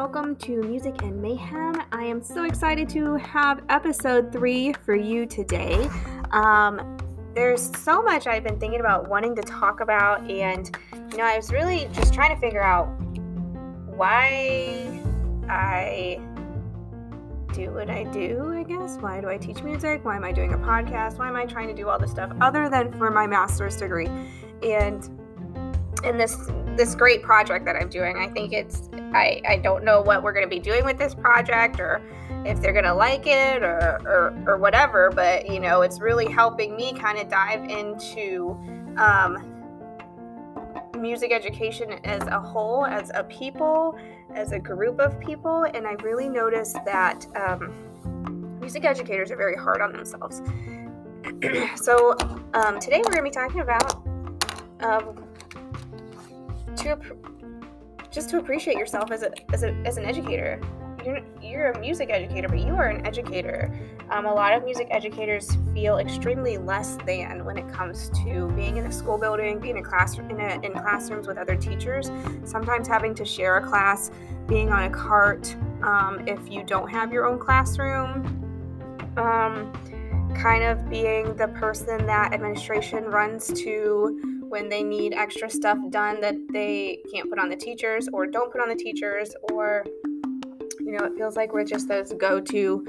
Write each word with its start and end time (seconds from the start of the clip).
welcome 0.00 0.34
to 0.34 0.62
Music 0.62 1.02
and 1.02 1.20
Mayhem. 1.20 1.74
I 1.92 2.04
am 2.04 2.22
so 2.22 2.44
excited 2.44 2.88
to 2.88 3.16
have 3.16 3.62
episode 3.68 4.32
three 4.32 4.72
for 4.72 4.94
you 4.94 5.26
today. 5.26 5.90
Um, 6.30 6.96
there's 7.34 7.70
so 7.76 8.00
much 8.00 8.26
I've 8.26 8.42
been 8.42 8.58
thinking 8.58 8.80
about 8.80 9.10
wanting 9.10 9.36
to 9.36 9.42
talk 9.42 9.80
about, 9.80 10.22
and 10.22 10.74
you 11.10 11.18
know, 11.18 11.24
I 11.24 11.36
was 11.36 11.52
really 11.52 11.86
just 11.92 12.14
trying 12.14 12.34
to 12.34 12.40
figure 12.40 12.62
out 12.62 12.86
why 13.94 15.02
I 15.50 16.18
do 17.52 17.70
what 17.70 17.90
I 17.90 18.04
do, 18.04 18.54
I 18.56 18.62
guess. 18.62 18.96
Why 19.00 19.20
do 19.20 19.28
I 19.28 19.36
teach 19.36 19.62
music? 19.62 20.02
Why 20.02 20.16
am 20.16 20.24
I 20.24 20.32
doing 20.32 20.54
a 20.54 20.58
podcast? 20.58 21.18
Why 21.18 21.28
am 21.28 21.36
I 21.36 21.44
trying 21.44 21.68
to 21.68 21.74
do 21.74 21.90
all 21.90 21.98
this 21.98 22.10
stuff 22.10 22.32
other 22.40 22.70
than 22.70 22.90
for 22.96 23.10
my 23.10 23.26
master's 23.26 23.76
degree? 23.76 24.08
And 24.62 25.04
in 26.04 26.16
this 26.16 26.38
this 26.76 26.94
great 26.94 27.22
project 27.22 27.66
that 27.66 27.76
I'm 27.76 27.90
doing, 27.90 28.16
I 28.16 28.28
think 28.28 28.54
it's 28.54 28.88
I, 29.12 29.40
I 29.48 29.56
don't 29.56 29.84
know 29.84 30.00
what 30.00 30.22
we're 30.22 30.32
gonna 30.32 30.46
be 30.46 30.58
doing 30.58 30.84
with 30.84 30.98
this 30.98 31.14
project 31.14 31.80
or 31.80 32.00
if 32.44 32.60
they're 32.60 32.72
gonna 32.72 32.94
like 32.94 33.26
it 33.26 33.62
or, 33.62 34.00
or, 34.04 34.44
or 34.46 34.58
whatever, 34.58 35.10
but 35.14 35.50
you 35.50 35.60
know, 35.60 35.82
it's 35.82 36.00
really 36.00 36.30
helping 36.30 36.76
me 36.76 36.92
kind 36.92 37.18
of 37.18 37.28
dive 37.28 37.64
into 37.64 38.58
um, 38.96 39.60
music 40.98 41.32
education 41.32 41.92
as 42.04 42.22
a 42.28 42.40
whole, 42.40 42.84
as 42.86 43.10
a 43.14 43.24
people, 43.24 43.96
as 44.34 44.52
a 44.52 44.58
group 44.58 45.00
of 45.00 45.18
people, 45.20 45.64
and 45.74 45.86
I 45.86 45.92
really 46.02 46.28
noticed 46.28 46.76
that 46.84 47.26
um, 47.36 48.58
music 48.60 48.84
educators 48.84 49.30
are 49.30 49.36
very 49.36 49.56
hard 49.56 49.80
on 49.80 49.92
themselves. 49.92 50.42
so 51.76 52.16
um, 52.54 52.78
today 52.78 52.98
we're 52.98 53.12
going 53.12 53.16
to 53.16 53.22
be 53.22 53.30
talking 53.30 53.60
about 53.60 54.06
um, 54.80 55.24
to 56.76 56.96
just 58.10 58.30
to 58.30 58.38
appreciate 58.38 58.76
yourself 58.76 59.10
as 59.10 59.22
a, 59.22 59.32
as 59.52 59.62
a 59.62 59.72
as 59.86 59.96
an 59.96 60.04
educator 60.04 60.60
you're, 61.04 61.20
you're 61.42 61.70
a 61.70 61.80
music 61.80 62.10
educator, 62.10 62.48
but 62.48 62.58
you 62.58 62.74
are 62.74 62.88
an 62.88 63.06
educator. 63.06 63.72
Um, 64.10 64.26
a 64.26 64.32
lot 64.32 64.52
of 64.52 64.64
music 64.64 64.88
educators 64.90 65.56
feel 65.72 65.98
extremely 65.98 66.58
less 66.58 66.96
than 67.06 67.44
when 67.44 67.56
it 67.56 67.68
comes 67.72 68.10
to 68.24 68.50
being 68.56 68.76
in 68.76 68.86
a 68.86 68.92
school 68.92 69.18
building, 69.18 69.58
being 69.60 69.76
in, 69.76 69.84
class, 69.84 70.18
in, 70.18 70.40
a, 70.40 70.60
in 70.62 70.72
classrooms 70.72 71.26
with 71.26 71.38
other 71.38 71.56
teachers, 71.56 72.10
sometimes 72.44 72.88
having 72.88 73.14
to 73.14 73.24
share 73.24 73.58
a 73.58 73.66
class, 73.66 74.10
being 74.46 74.70
on 74.70 74.84
a 74.84 74.90
cart 74.90 75.54
um, 75.82 76.26
if 76.26 76.50
you 76.50 76.62
don't 76.64 76.90
have 76.90 77.12
your 77.12 77.26
own 77.26 77.38
classroom, 77.38 78.26
um, 79.16 79.72
kind 80.34 80.64
of 80.64 80.88
being 80.88 81.34
the 81.36 81.48
person 81.48 82.04
that 82.06 82.32
administration 82.32 83.04
runs 83.04 83.46
to 83.48 84.29
when 84.50 84.68
they 84.68 84.82
need 84.82 85.14
extra 85.14 85.48
stuff 85.48 85.78
done 85.90 86.20
that 86.20 86.34
they 86.52 86.98
can't 87.12 87.30
put 87.30 87.38
on 87.38 87.48
the 87.48 87.56
teachers 87.56 88.08
or 88.12 88.26
don't 88.26 88.52
put 88.52 88.60
on 88.60 88.68
the 88.68 88.74
teachers 88.74 89.34
or 89.52 89.84
you 90.80 90.92
know, 90.98 91.04
it 91.04 91.14
feels 91.16 91.36
like 91.36 91.52
we're 91.52 91.64
just 91.64 91.86
those 91.86 92.12
go 92.14 92.40
to 92.40 92.84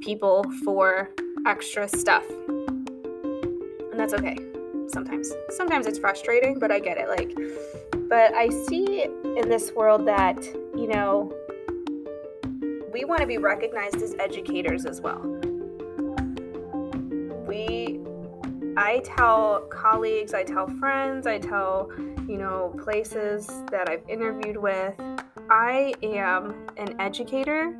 people 0.00 0.44
for 0.64 1.10
extra 1.46 1.88
stuff. 1.88 2.24
And 2.48 3.98
that's 3.98 4.14
okay 4.14 4.36
sometimes. 4.88 5.32
Sometimes 5.50 5.86
it's 5.86 5.98
frustrating, 5.98 6.60
but 6.60 6.70
I 6.70 6.78
get 6.78 6.96
it. 6.96 7.08
Like, 7.08 7.34
but 8.08 8.32
I 8.34 8.48
see 8.48 9.02
in 9.02 9.48
this 9.48 9.72
world 9.72 10.06
that, 10.06 10.44
you 10.76 10.86
know, 10.86 11.32
we 12.92 13.04
want 13.04 13.20
to 13.20 13.26
be 13.26 13.38
recognized 13.38 13.96
as 13.96 14.14
educators 14.20 14.86
as 14.86 15.00
well. 15.00 15.20
We, 17.48 17.83
I 18.76 19.00
tell 19.04 19.60
colleagues, 19.70 20.34
I 20.34 20.42
tell 20.42 20.66
friends, 20.66 21.28
I 21.28 21.38
tell, 21.38 21.90
you 22.26 22.38
know, 22.38 22.74
places 22.82 23.46
that 23.70 23.88
I've 23.88 24.02
interviewed 24.08 24.56
with, 24.56 24.94
I 25.48 25.94
am 26.02 26.66
an 26.76 27.00
educator, 27.00 27.76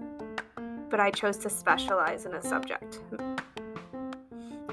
but 0.90 1.00
I 1.00 1.10
chose 1.10 1.36
to 1.38 1.50
specialize 1.50 2.26
in 2.26 2.34
a 2.34 2.42
subject. 2.42 3.00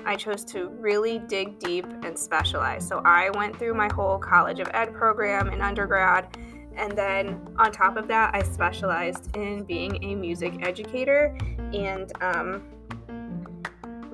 I 0.06 0.16
chose 0.16 0.44
to 0.46 0.69
really 0.69 1.19
dig 1.19 1.57
deep 1.57 1.85
and 2.03 2.18
specialize. 2.18 2.88
So 2.88 3.01
I 3.03 3.31
went 3.31 3.57
through 3.57 3.73
my 3.73 3.90
whole 3.91 4.19
College 4.19 4.59
of 4.59 4.69
Ed 4.73 4.94
program 4.94 5.50
in 5.50 5.62
undergrad. 5.62 6.38
And 6.75 6.96
then 6.96 7.47
on 7.57 7.72
top 7.72 7.97
of 7.97 8.07
that, 8.09 8.35
I 8.35 8.44
specialized 8.44 9.35
in 9.35 9.63
being 9.63 10.03
a 10.03 10.13
music 10.13 10.66
educator 10.66 11.35
and 11.73 12.12
um, 12.22 12.63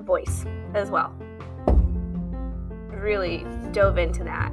voice 0.00 0.46
as 0.74 0.90
well. 0.90 1.14
Really 2.98 3.46
dove 3.72 3.98
into 3.98 4.24
that 4.24 4.52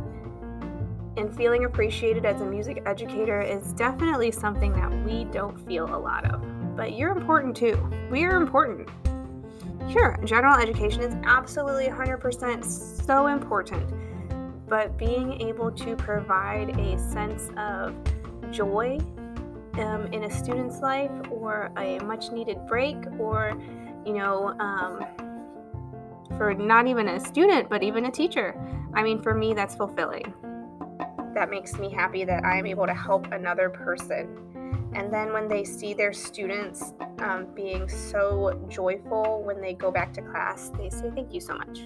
and 1.17 1.35
feeling 1.35 1.65
appreciated 1.65 2.25
as 2.25 2.41
a 2.41 2.45
music 2.45 2.81
educator 2.85 3.41
is 3.41 3.73
definitely 3.73 4.31
something 4.31 4.73
that 4.73 4.91
we 5.05 5.23
don't 5.25 5.57
feel 5.65 5.85
a 5.95 5.97
lot 5.97 6.25
of. 6.25 6.41
But 6.75 6.97
you're 6.97 7.11
important 7.11 7.55
too. 7.55 7.77
We 8.11 8.25
are 8.25 8.35
important. 8.35 8.89
Sure, 9.91 10.17
general 10.25 10.57
education 10.57 11.01
is 11.01 11.15
absolutely 11.23 11.85
100% 11.85 12.65
so 12.65 13.27
important, 13.27 13.87
but 14.67 14.97
being 14.97 15.39
able 15.41 15.71
to 15.71 15.95
provide 15.95 16.77
a 16.79 16.97
sense 16.97 17.49
of 17.55 17.95
joy 18.51 18.99
um, 19.75 20.07
in 20.11 20.23
a 20.23 20.31
student's 20.31 20.79
life 20.79 21.11
or 21.29 21.71
a 21.77 21.99
much 21.99 22.31
needed 22.31 22.57
break 22.67 22.97
or, 23.19 23.53
you 24.05 24.13
know, 24.13 24.55
um, 24.59 25.05
for 26.37 26.53
not 26.53 26.87
even 26.87 27.07
a 27.07 27.19
student, 27.19 27.69
but 27.69 27.83
even 27.83 28.05
a 28.05 28.11
teacher. 28.11 28.55
I 28.93 29.03
mean, 29.03 29.21
for 29.21 29.33
me, 29.33 29.53
that's 29.53 29.75
fulfilling 29.75 30.33
that 31.35 31.49
makes 31.49 31.77
me 31.77 31.91
happy 31.91 32.23
that 32.23 32.43
I 32.43 32.57
am 32.57 32.65
able 32.65 32.87
to 32.87 32.93
help 32.93 33.31
another 33.31 33.69
person. 33.69 34.41
And 34.95 35.13
then 35.13 35.33
when 35.33 35.49
they 35.49 35.65
see 35.65 35.93
their 35.93 36.13
students 36.13 36.93
um, 37.19 37.47
being 37.53 37.89
so 37.89 38.65
joyful 38.69 39.43
when 39.43 39.61
they 39.61 39.73
go 39.73 39.91
back 39.91 40.13
to 40.13 40.21
class, 40.21 40.71
they 40.77 40.89
say, 40.89 41.11
Thank 41.13 41.33
you 41.33 41.41
so 41.41 41.55
much. 41.55 41.81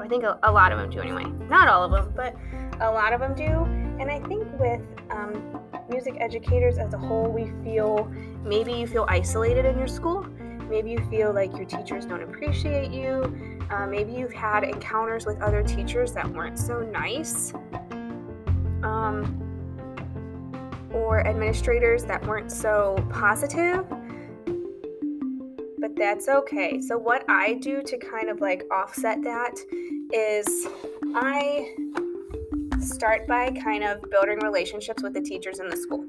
I 0.00 0.08
think 0.08 0.24
a, 0.24 0.50
lot 0.50 0.72
of 0.72 0.78
them 0.78 0.88
do 0.88 1.00
anyway. 1.00 1.24
Not 1.50 1.68
all 1.68 1.84
of 1.84 1.90
them, 1.90 2.14
but 2.16 2.34
a 2.80 2.90
lot 2.90 3.12
of 3.12 3.20
them 3.20 3.34
do. 3.34 3.44
And 4.00 4.10
I 4.10 4.20
think 4.20 4.46
with 4.58 4.80
um, 5.10 5.60
music 5.90 6.16
educators 6.18 6.78
as 6.78 6.94
a 6.94 6.98
whole, 6.98 7.30
we 7.30 7.52
feel 7.62 8.10
maybe 8.42 8.72
you 8.72 8.86
feel 8.86 9.04
isolated 9.06 9.66
in 9.66 9.76
your 9.76 9.88
school. 9.88 10.26
Maybe 10.68 10.90
you 10.90 10.98
feel 11.10 11.32
like 11.32 11.56
your 11.56 11.64
teachers 11.64 12.04
don't 12.04 12.22
appreciate 12.22 12.90
you. 12.90 13.58
Uh, 13.70 13.86
maybe 13.86 14.12
you've 14.12 14.32
had 14.32 14.64
encounters 14.64 15.24
with 15.24 15.40
other 15.40 15.62
teachers 15.62 16.12
that 16.12 16.28
weren't 16.28 16.58
so 16.58 16.80
nice 16.80 17.52
um, 18.82 19.44
or 20.92 21.26
administrators 21.26 22.04
that 22.04 22.24
weren't 22.26 22.52
so 22.52 22.96
positive. 23.10 23.86
But 25.78 25.94
that's 25.96 26.28
okay. 26.28 26.80
So, 26.80 26.98
what 26.98 27.24
I 27.28 27.54
do 27.54 27.82
to 27.82 27.96
kind 27.96 28.28
of 28.28 28.40
like 28.40 28.64
offset 28.70 29.22
that 29.22 29.58
is 30.12 30.66
I 31.14 31.74
start 32.80 33.26
by 33.26 33.50
kind 33.52 33.84
of 33.84 34.02
building 34.10 34.38
relationships 34.42 35.02
with 35.02 35.14
the 35.14 35.20
teachers 35.20 35.60
in 35.60 35.68
the 35.68 35.76
school. 35.76 36.04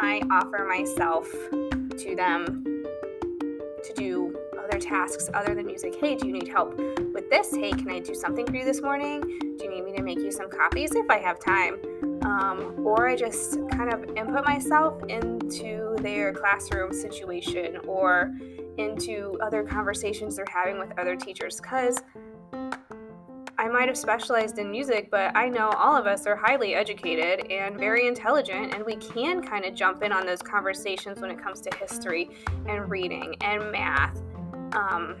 I 0.00 0.22
offer 0.30 0.64
myself 0.64 1.28
to 1.98 2.14
them 2.16 2.67
other 4.78 4.86
tasks 4.86 5.28
other 5.34 5.54
than 5.54 5.66
music. 5.66 5.96
Hey, 6.00 6.14
do 6.14 6.26
you 6.26 6.32
need 6.32 6.48
help 6.48 6.78
with 7.12 7.28
this? 7.30 7.54
Hey, 7.54 7.70
can 7.70 7.90
I 7.90 7.98
do 8.00 8.14
something 8.14 8.46
for 8.46 8.56
you 8.56 8.64
this 8.64 8.80
morning? 8.80 9.20
Do 9.20 9.64
you 9.64 9.70
need 9.70 9.84
me 9.84 9.92
to 9.96 10.02
make 10.02 10.18
you 10.18 10.30
some 10.30 10.50
copies 10.50 10.94
if 10.94 11.10
I 11.10 11.18
have 11.18 11.38
time? 11.40 11.80
Um, 12.22 12.86
or 12.86 13.08
I 13.08 13.16
just 13.16 13.58
kind 13.70 13.92
of 13.92 14.04
input 14.16 14.44
myself 14.44 15.02
into 15.08 15.96
their 16.00 16.32
classroom 16.32 16.92
situation 16.92 17.78
or 17.86 18.32
into 18.76 19.38
other 19.42 19.64
conversations 19.64 20.36
they're 20.36 20.46
having 20.48 20.78
with 20.78 20.96
other 20.98 21.16
teachers 21.16 21.60
because 21.60 22.02
I 23.60 23.66
might 23.66 23.88
have 23.88 23.96
specialized 23.96 24.58
in 24.58 24.70
music, 24.70 25.10
but 25.10 25.36
I 25.36 25.48
know 25.48 25.70
all 25.70 25.96
of 25.96 26.06
us 26.06 26.26
are 26.28 26.36
highly 26.36 26.76
educated 26.76 27.50
and 27.50 27.76
very 27.76 28.06
intelligent, 28.06 28.72
and 28.72 28.84
we 28.86 28.94
can 28.94 29.42
kind 29.42 29.64
of 29.64 29.74
jump 29.74 30.04
in 30.04 30.12
on 30.12 30.24
those 30.24 30.40
conversations 30.40 31.20
when 31.20 31.32
it 31.32 31.42
comes 31.42 31.60
to 31.62 31.76
history 31.76 32.30
and 32.68 32.88
reading 32.88 33.34
and 33.40 33.72
math 33.72 34.22
um, 34.72 35.16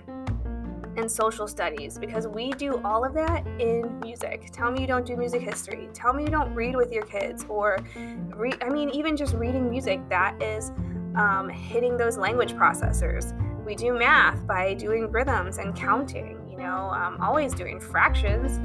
and 0.98 1.10
social 1.10 1.46
studies 1.46 1.96
because 1.96 2.26
we 2.26 2.50
do 2.52 2.80
all 2.84 3.04
of 3.04 3.14
that 3.14 3.46
in 3.58 4.00
music. 4.00 4.50
Tell 4.52 4.70
me 4.70 4.80
you 4.80 4.86
don't 4.86 5.06
do 5.06 5.16
music 5.16 5.42
history. 5.42 5.88
Tell 5.94 6.12
me 6.12 6.24
you 6.24 6.28
don't 6.28 6.52
read 6.54 6.76
with 6.76 6.92
your 6.92 7.04
kids 7.04 7.46
or 7.48 7.78
I 7.96 8.68
mean, 8.68 8.90
even 8.90 9.16
just 9.16 9.34
reading 9.34 9.70
music, 9.70 10.00
that 10.08 10.40
is 10.42 10.70
um, 11.14 11.48
hitting 11.48 11.96
those 11.96 12.18
language 12.18 12.52
processors. 12.52 13.32
We 13.64 13.74
do 13.74 13.96
math 13.96 14.46
by 14.46 14.74
doing 14.74 15.10
rhythms 15.10 15.58
and 15.58 15.74
counting, 15.74 16.38
you 16.50 16.58
know, 16.58 16.90
um, 16.90 17.18
always 17.20 17.54
doing 17.54 17.80
fractions. 17.80 18.58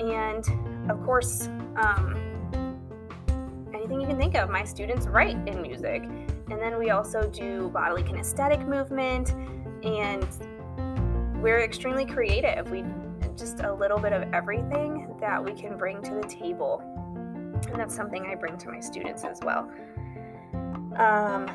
And 0.00 0.90
of 0.90 1.04
course, 1.04 1.48
um, 1.76 2.16
anything 3.74 4.00
you 4.00 4.06
can 4.06 4.18
think 4.18 4.36
of, 4.36 4.48
my 4.48 4.64
students 4.64 5.06
write 5.06 5.36
in 5.46 5.60
music. 5.60 6.02
And 6.50 6.62
then 6.62 6.78
we 6.78 6.90
also 6.90 7.28
do 7.28 7.68
bodily 7.68 8.02
kinesthetic 8.02 8.66
movement 8.66 9.34
and 9.82 10.26
we're 11.42 11.60
extremely 11.60 12.04
creative. 12.04 12.70
We 12.70 12.84
just 13.36 13.60
a 13.60 13.72
little 13.72 13.98
bit 13.98 14.12
of 14.12 14.32
everything 14.34 15.14
that 15.20 15.42
we 15.42 15.52
can 15.52 15.78
bring 15.78 16.02
to 16.02 16.14
the 16.14 16.26
table. 16.26 16.82
And 17.68 17.76
that's 17.76 17.94
something 17.94 18.26
I 18.26 18.34
bring 18.34 18.58
to 18.58 18.70
my 18.70 18.80
students 18.80 19.24
as 19.24 19.40
well. 19.42 19.70
Um, 20.96 21.48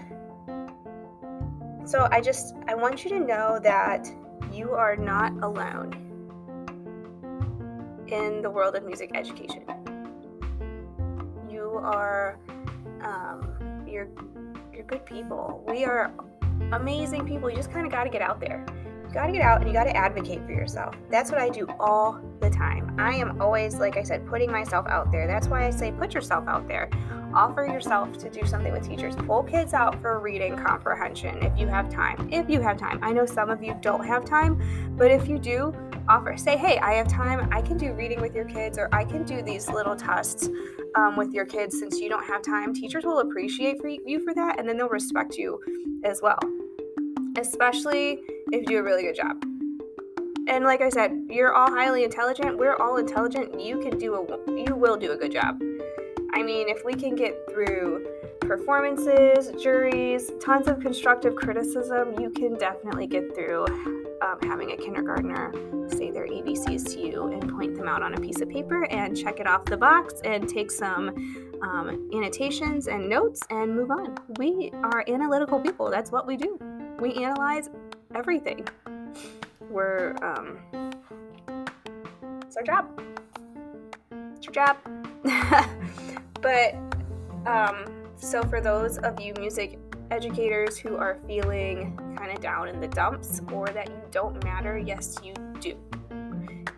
so 1.85 2.07
I 2.11 2.21
just 2.21 2.55
I 2.67 2.75
want 2.75 3.03
you 3.03 3.09
to 3.11 3.19
know 3.19 3.59
that 3.61 4.09
you 4.51 4.71
are 4.71 4.95
not 4.95 5.33
alone 5.43 5.91
in 8.07 8.41
the 8.41 8.49
world 8.49 8.75
of 8.75 8.85
music 8.85 9.11
education. 9.15 9.63
You 11.49 11.79
are 11.83 12.39
um, 13.01 13.83
you're 13.85 14.07
you're 14.73 14.83
good 14.83 15.05
people. 15.05 15.63
We 15.67 15.83
are 15.83 16.13
amazing 16.73 17.25
people. 17.27 17.49
You 17.49 17.55
just 17.55 17.71
kind 17.71 17.85
of 17.85 17.91
got 17.91 18.03
to 18.03 18.09
get 18.09 18.21
out 18.21 18.39
there. 18.39 18.65
You 19.07 19.13
got 19.13 19.27
to 19.27 19.31
get 19.31 19.41
out 19.41 19.59
and 19.59 19.67
you 19.67 19.73
got 19.73 19.83
to 19.83 19.95
advocate 19.95 20.43
for 20.45 20.51
yourself. 20.51 20.95
That's 21.09 21.31
what 21.31 21.39
I 21.39 21.49
do 21.49 21.67
all 21.79 22.19
the 22.39 22.49
time. 22.49 22.95
I 22.99 23.13
am 23.15 23.41
always, 23.41 23.75
like 23.75 23.95
I 23.95 24.03
said, 24.03 24.27
putting 24.27 24.51
myself 24.51 24.87
out 24.87 25.11
there. 25.11 25.27
That's 25.27 25.47
why 25.47 25.67
I 25.67 25.69
say 25.69 25.91
put 25.91 26.13
yourself 26.13 26.47
out 26.47 26.67
there. 26.67 26.89
Offer 27.33 27.65
yourself 27.65 28.17
to 28.19 28.29
do 28.29 28.45
something 28.45 28.71
with 28.71 28.87
teachers. 28.87 29.15
Pull 29.15 29.43
kids 29.43 29.73
out 29.73 29.99
for 30.01 30.19
reading 30.19 30.55
comprehension 30.55 31.41
if 31.43 31.57
you 31.57 31.67
have 31.67 31.89
time. 31.89 32.29
If 32.31 32.49
you 32.49 32.61
have 32.61 32.77
time. 32.77 32.99
I 33.01 33.11
know 33.11 33.25
some 33.25 33.49
of 33.49 33.63
you 33.63 33.75
don't 33.81 34.05
have 34.05 34.25
time, 34.25 34.61
but 34.97 35.09
if 35.09 35.27
you 35.27 35.39
do, 35.39 35.73
offer. 36.07 36.37
Say, 36.37 36.57
hey, 36.57 36.77
I 36.79 36.93
have 36.93 37.07
time. 37.07 37.47
I 37.51 37.61
can 37.61 37.77
do 37.77 37.93
reading 37.93 38.21
with 38.21 38.35
your 38.35 38.45
kids, 38.45 38.77
or 38.77 38.89
I 38.91 39.05
can 39.05 39.23
do 39.23 39.41
these 39.41 39.69
little 39.69 39.95
tests 39.95 40.49
um, 40.95 41.15
with 41.15 41.33
your 41.33 41.45
kids 41.45 41.79
since 41.79 41.99
you 41.99 42.09
don't 42.09 42.25
have 42.25 42.41
time. 42.41 42.73
Teachers 42.73 43.03
will 43.03 43.19
appreciate 43.19 43.79
for 43.79 43.87
you 43.87 44.23
for 44.23 44.33
that, 44.33 44.59
and 44.59 44.67
then 44.67 44.77
they'll 44.77 44.89
respect 44.89 45.35
you 45.35 45.59
as 46.03 46.21
well, 46.21 46.39
especially 47.37 48.19
if 48.51 48.61
you 48.61 48.65
do 48.65 48.77
a 48.77 48.83
really 48.83 49.03
good 49.03 49.15
job. 49.15 49.43
And 50.47 50.65
like 50.65 50.81
I 50.81 50.89
said, 50.89 51.25
you're 51.29 51.53
all 51.53 51.69
highly 51.69 52.03
intelligent. 52.03 52.57
We're 52.57 52.75
all 52.75 52.97
intelligent. 52.97 53.59
You 53.59 53.79
can 53.79 53.97
do 53.97 54.15
a 54.15 54.61
you 54.65 54.75
will 54.75 54.97
do 54.97 55.11
a 55.13 55.17
good 55.17 55.31
job. 55.31 55.61
I 56.33 56.43
mean, 56.43 56.67
if 56.67 56.83
we 56.83 56.93
can 56.95 57.15
get 57.15 57.35
through 57.49 58.05
performances, 58.41 59.51
juries, 59.61 60.31
tons 60.41 60.67
of 60.67 60.79
constructive 60.79 61.35
criticism, 61.35 62.19
you 62.19 62.29
can 62.29 62.57
definitely 62.57 63.07
get 63.07 63.33
through 63.33 63.65
um, 64.21 64.39
having 64.41 64.71
a 64.71 64.77
kindergartner 64.77 65.53
say 65.95 66.11
their 66.11 66.27
ABCs 66.27 66.91
to 66.93 66.99
you 66.99 67.27
and 67.27 67.49
point 67.51 67.75
them 67.75 67.87
out 67.87 68.01
on 68.01 68.13
a 68.13 68.19
piece 68.19 68.41
of 68.41 68.49
paper 68.49 68.85
and 68.85 69.15
check 69.15 69.39
it 69.39 69.47
off 69.47 69.65
the 69.65 69.77
box 69.77 70.15
and 70.23 70.47
take 70.49 70.71
some 70.71 71.09
um, 71.61 72.09
annotations 72.13 72.87
and 72.87 73.07
notes 73.07 73.41
and 73.49 73.75
move 73.75 73.91
on. 73.91 74.17
We 74.37 74.71
are 74.83 75.03
analytical 75.07 75.59
people. 75.59 75.89
That's 75.89 76.11
what 76.11 76.25
we 76.25 76.37
do. 76.37 76.57
We 77.03 77.15
analyze 77.15 77.69
everything. 78.15 78.65
We're, 79.69 80.15
um, 80.21 80.57
it's 82.43 82.55
our 82.55 82.63
job. 82.63 83.01
It's 84.37 84.45
your 84.45 84.53
job. 84.53 84.77
but, 86.41 86.75
um, 87.45 88.07
so 88.15 88.41
for 88.43 88.61
those 88.61 88.99
of 88.99 89.19
you 89.19 89.33
music 89.37 89.79
educators 90.11 90.77
who 90.77 90.95
are 90.95 91.19
feeling 91.27 91.99
kind 92.17 92.31
of 92.31 92.41
down 92.41 92.69
in 92.69 92.79
the 92.79 92.87
dumps 92.87 93.41
or 93.51 93.67
that 93.67 93.89
you 93.89 94.01
don't 94.09 94.41
matter, 94.45 94.77
yes, 94.77 95.17
you 95.21 95.33
do. 95.59 95.77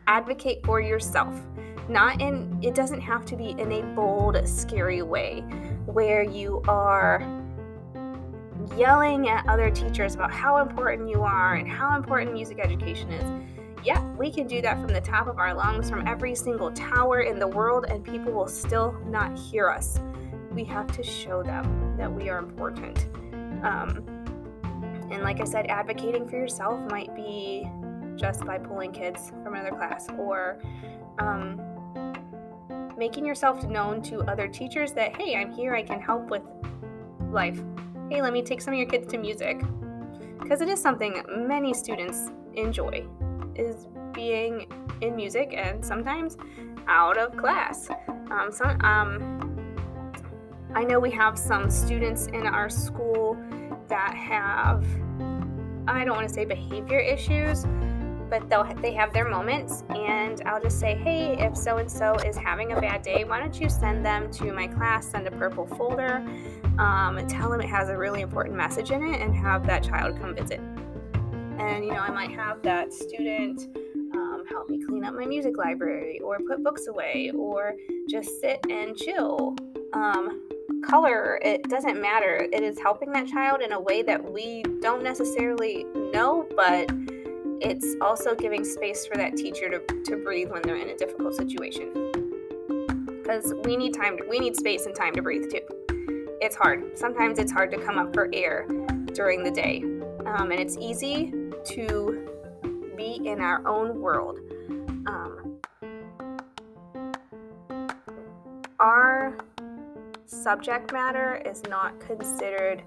Advocate 0.07 0.65
for 0.65 0.81
yourself. 0.81 1.39
Not 1.87 2.19
in, 2.19 2.57
it 2.63 2.73
doesn't 2.73 3.01
have 3.01 3.25
to 3.25 3.35
be 3.35 3.51
in 3.59 3.71
a 3.71 3.83
bold, 3.93 4.49
scary 4.49 5.03
way 5.03 5.41
where 5.85 6.23
you 6.23 6.63
are 6.67 7.44
yelling 8.77 9.29
at 9.29 9.47
other 9.47 9.69
teachers 9.69 10.15
about 10.15 10.31
how 10.31 10.57
important 10.57 11.09
you 11.09 11.21
are 11.21 11.55
and 11.55 11.67
how 11.67 11.95
important 11.95 12.33
music 12.33 12.59
education 12.59 13.11
is. 13.11 13.45
Yeah, 13.83 14.03
we 14.13 14.31
can 14.31 14.47
do 14.47 14.61
that 14.61 14.79
from 14.79 14.87
the 14.87 15.01
top 15.01 15.27
of 15.27 15.37
our 15.37 15.53
lungs, 15.53 15.89
from 15.89 16.07
every 16.07 16.33
single 16.33 16.71
tower 16.71 17.21
in 17.21 17.37
the 17.37 17.47
world, 17.47 17.85
and 17.87 18.03
people 18.03 18.31
will 18.31 18.47
still 18.47 18.95
not 19.05 19.37
hear 19.37 19.69
us. 19.69 19.99
We 20.51 20.63
have 20.65 20.87
to 20.95 21.03
show 21.03 21.43
them 21.43 21.95
that 21.97 22.11
we 22.11 22.29
are 22.29 22.39
important. 22.39 23.07
Um, 23.63 24.03
and 25.11 25.21
like 25.21 25.39
I 25.39 25.43
said, 25.43 25.67
advocating 25.67 26.27
for 26.27 26.37
yourself 26.37 26.79
might 26.89 27.15
be 27.15 27.69
just 28.15 28.43
by 28.45 28.57
pulling 28.57 28.91
kids 28.91 29.31
from 29.43 29.53
another 29.53 29.71
class 29.71 30.07
or 30.17 30.59
um, 31.19 31.61
making 32.97 33.25
yourself 33.25 33.63
known 33.65 34.01
to 34.03 34.21
other 34.21 34.47
teachers 34.47 34.93
that, 34.93 35.15
hey, 35.15 35.35
I'm 35.35 35.51
here, 35.51 35.75
I 35.75 35.83
can 35.83 36.01
help 36.01 36.29
with 36.29 36.41
life. 37.29 37.61
Hey, 38.09 38.21
let 38.21 38.33
me 38.33 38.43
take 38.43 38.61
some 38.61 38.73
of 38.73 38.77
your 38.77 38.87
kids 38.87 39.07
to 39.07 39.17
music. 39.17 39.61
Because 40.39 40.61
it 40.61 40.69
is 40.69 40.79
something 40.79 41.23
many 41.27 41.73
students 41.73 42.29
enjoy, 42.53 43.07
is 43.55 43.87
being 44.13 44.67
in 45.01 45.15
music 45.15 45.55
and 45.57 45.83
sometimes 45.83 46.37
out 46.87 47.17
of 47.17 47.35
class. 47.35 47.89
Um, 48.29 48.51
um, 48.81 49.65
I 50.75 50.83
know 50.83 50.99
we 50.99 51.09
have 51.11 51.35
some 51.35 51.71
students 51.71 52.27
in 52.27 52.45
our 52.45 52.69
school 52.69 53.37
that 53.87 54.13
have 54.13 54.85
I 55.87 56.03
don't 56.03 56.15
want 56.15 56.27
to 56.27 56.33
say 56.33 56.45
behavior 56.45 56.99
issues, 56.99 57.65
but 58.29 58.49
they'll 58.49 58.65
they 58.81 58.93
have 58.93 59.13
their 59.13 59.29
moments 59.29 59.83
and 59.89 60.41
I'll 60.45 60.61
just 60.61 60.79
say, 60.79 60.95
"Hey, 60.95 61.37
if 61.39 61.55
so 61.55 61.77
and 61.77 61.89
so 61.89 62.15
is 62.25 62.35
having 62.35 62.71
a 62.71 62.81
bad 62.81 63.01
day, 63.01 63.23
why 63.23 63.39
don't 63.39 63.59
you 63.59 63.69
send 63.69 64.05
them 64.05 64.31
to 64.33 64.51
my 64.51 64.67
class, 64.67 65.07
send 65.07 65.27
a 65.27 65.31
purple 65.31 65.67
folder, 65.67 66.25
um, 66.79 67.25
tell 67.27 67.49
them 67.49 67.61
it 67.61 67.69
has 67.69 67.89
a 67.89 67.97
really 67.97 68.21
important 68.21 68.55
message 68.55 68.91
in 68.91 69.03
it 69.03 69.21
and 69.21 69.35
have 69.35 69.65
that 69.67 69.83
child 69.83 70.19
come 70.19 70.35
visit." 70.35 70.59
And 71.57 71.85
you 71.85 71.91
know, 71.91 71.99
I 71.99 72.11
might 72.11 72.31
have 72.31 72.61
that 72.63 72.93
student 72.93 73.67
um, 74.13 74.45
help 74.49 74.69
me 74.69 74.83
clean 74.83 75.03
up 75.05 75.13
my 75.13 75.25
music 75.25 75.57
library 75.57 76.19
or 76.19 76.39
put 76.39 76.63
books 76.63 76.87
away 76.87 77.31
or 77.35 77.75
just 78.09 78.41
sit 78.41 78.59
and 78.69 78.95
chill. 78.95 79.55
Um, 79.93 80.47
color, 80.85 81.39
it 81.43 81.63
doesn't 81.69 82.01
matter. 82.01 82.47
It 82.51 82.63
is 82.63 82.79
helping 82.79 83.11
that 83.13 83.27
child 83.27 83.61
in 83.61 83.71
a 83.71 83.79
way 83.79 84.03
that 84.03 84.31
we 84.31 84.63
don't 84.81 85.03
necessarily 85.03 85.85
know, 86.13 86.47
but 86.55 86.89
it's 87.61 87.95
also 88.01 88.35
giving 88.35 88.63
space 88.63 89.05
for 89.05 89.15
that 89.17 89.35
teacher 89.35 89.69
to, 89.69 90.03
to 90.03 90.17
breathe 90.17 90.51
when 90.51 90.61
they're 90.61 90.75
in 90.75 90.89
a 90.89 90.97
difficult 90.97 91.35
situation. 91.35 92.11
Because 93.05 93.53
we 93.63 93.75
need 93.77 93.93
time, 93.93 94.17
to, 94.17 94.25
we 94.29 94.39
need 94.39 94.55
space 94.55 94.85
and 94.85 94.93
time 94.93 95.15
to 95.15 95.21
breathe 95.21 95.49
too. 95.51 95.84
It's 96.45 96.55
hard. 96.55 96.95
Sometimes 96.95 97.39
it's 97.39 97.51
hard 97.51 97.71
to 97.71 97.77
come 97.79 97.97
up 97.97 98.13
for 98.13 98.29
air 98.31 98.67
during 99.13 99.43
the 99.43 99.49
day. 99.49 99.81
Um, 100.27 100.51
and 100.51 100.59
it's 100.59 100.77
easy 100.77 101.33
to 101.63 102.29
be 102.95 103.19
in 103.25 103.41
our 103.41 103.67
own 103.67 103.99
world. 103.99 104.37
Um, 105.07 105.57
our 108.79 109.35
subject 110.27 110.93
matter 110.93 111.41
is 111.43 111.63
not 111.67 111.99
considered 111.99 112.83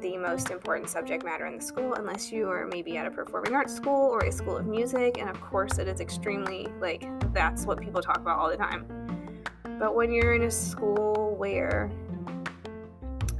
the 0.00 0.16
most 0.16 0.50
important 0.50 0.88
subject 0.88 1.24
matter 1.24 1.46
in 1.46 1.56
the 1.56 1.62
school 1.62 1.94
unless 1.94 2.30
you 2.30 2.48
are 2.48 2.68
maybe 2.68 2.96
at 2.98 3.04
a 3.04 3.10
performing 3.10 3.52
arts 3.52 3.74
school 3.74 4.10
or 4.10 4.20
a 4.20 4.30
school 4.30 4.56
of 4.56 4.66
music 4.66 5.18
and 5.18 5.28
of 5.28 5.40
course 5.40 5.78
it 5.78 5.88
is 5.88 6.00
extremely 6.00 6.68
like 6.80 7.04
that's 7.32 7.66
what 7.66 7.80
people 7.80 8.02
talk 8.02 8.18
about 8.18 8.36
all 8.36 8.50
the 8.50 8.56
time 8.56 8.84
but 9.78 9.94
when 9.94 10.12
you're 10.12 10.34
in 10.34 10.42
a 10.42 10.50
school 10.50 11.36
where 11.38 11.88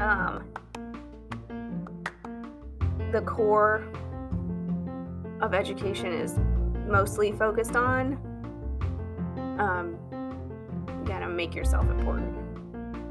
um, 0.03 0.45
the 3.13 3.23
core 3.23 3.85
of 5.41 5.55
education 5.55 6.13
is 6.13 6.39
mostly 6.87 7.33
focused 7.33 7.77
on 7.77 8.19
um, 9.59 9.99
you 10.89 11.07
gotta 11.07 11.29
make 11.29 11.55
yourself 11.55 11.89
important 11.91 12.43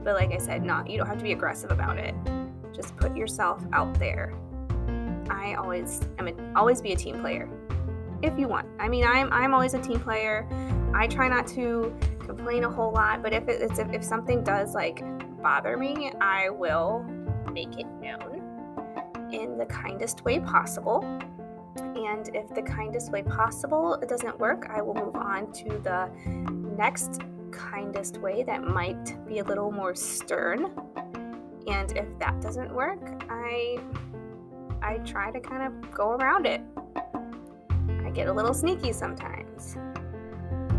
but 0.04 0.16
like 0.16 0.32
I 0.32 0.38
said, 0.38 0.64
not 0.64 0.90
you 0.90 0.98
don't 0.98 1.08
have 1.08 1.18
to 1.18 1.24
be 1.24 1.32
aggressive 1.32 1.72
about 1.72 1.98
it. 1.98 2.16
Just 2.74 2.96
put 2.98 3.16
yourself 3.16 3.64
out 3.74 3.94
there. 4.00 4.34
I 5.30 5.56
always 5.56 6.02
am 6.20 6.28
a, 6.28 6.34
always 6.56 6.82
be 6.82 6.94
a 6.94 6.96
team 6.96 7.20
player 7.20 7.48
if 8.22 8.38
you 8.38 8.48
want. 8.48 8.68
I 8.80 8.88
mean, 8.88 9.06
I'm 9.06 9.32
I'm 9.32 9.54
always 9.54 9.74
a 9.74 9.82
team 9.82 10.00
player. 10.00 10.48
I 10.94 11.08
try 11.08 11.28
not 11.28 11.48
to 11.48 11.96
complain 12.20 12.64
a 12.64 12.70
whole 12.70 12.92
lot, 12.92 13.22
but 13.22 13.34
if 13.34 13.48
it's 13.48 13.80
if, 13.80 13.94
if 13.94 14.04
something 14.04 14.44
does 14.44 14.74
like 14.74 15.04
bother 15.42 15.78
me, 15.78 16.12
I 16.22 16.50
will 16.50 17.06
make 17.52 17.78
it 17.80 17.88
known 18.02 19.30
in 19.32 19.58
the 19.58 19.66
kindest 19.66 20.24
way 20.24 20.40
possible. 20.40 21.04
And 21.76 22.30
if 22.36 22.50
the 22.54 22.62
kindest 22.62 23.12
way 23.12 23.24
possible 23.24 24.02
doesn't 24.08 24.38
work, 24.40 24.68
I 24.70 24.82
will 24.82 24.94
move 24.94 25.16
on 25.16 25.52
to 25.54 25.70
the 25.80 26.10
next 26.78 27.22
kindest 27.52 28.18
way 28.18 28.44
that 28.44 28.64
might 28.64 29.26
be 29.28 29.40
a 29.40 29.44
little 29.44 29.72
more 29.72 29.96
stern. 29.96 30.72
And 31.68 31.96
if 31.96 32.08
that 32.20 32.42
doesn't 32.42 32.74
work, 32.74 33.24
I 33.30 33.78
I 34.82 34.98
try 35.00 35.32
to 35.32 35.40
kind 35.40 35.64
of 35.64 35.92
go 35.92 36.12
around 36.12 36.48
it. 36.48 36.62
I 38.04 38.10
get 38.10 38.28
a 38.28 38.34
little 38.34 38.54
sneaky 38.54 38.92
sometimes. 38.92 39.76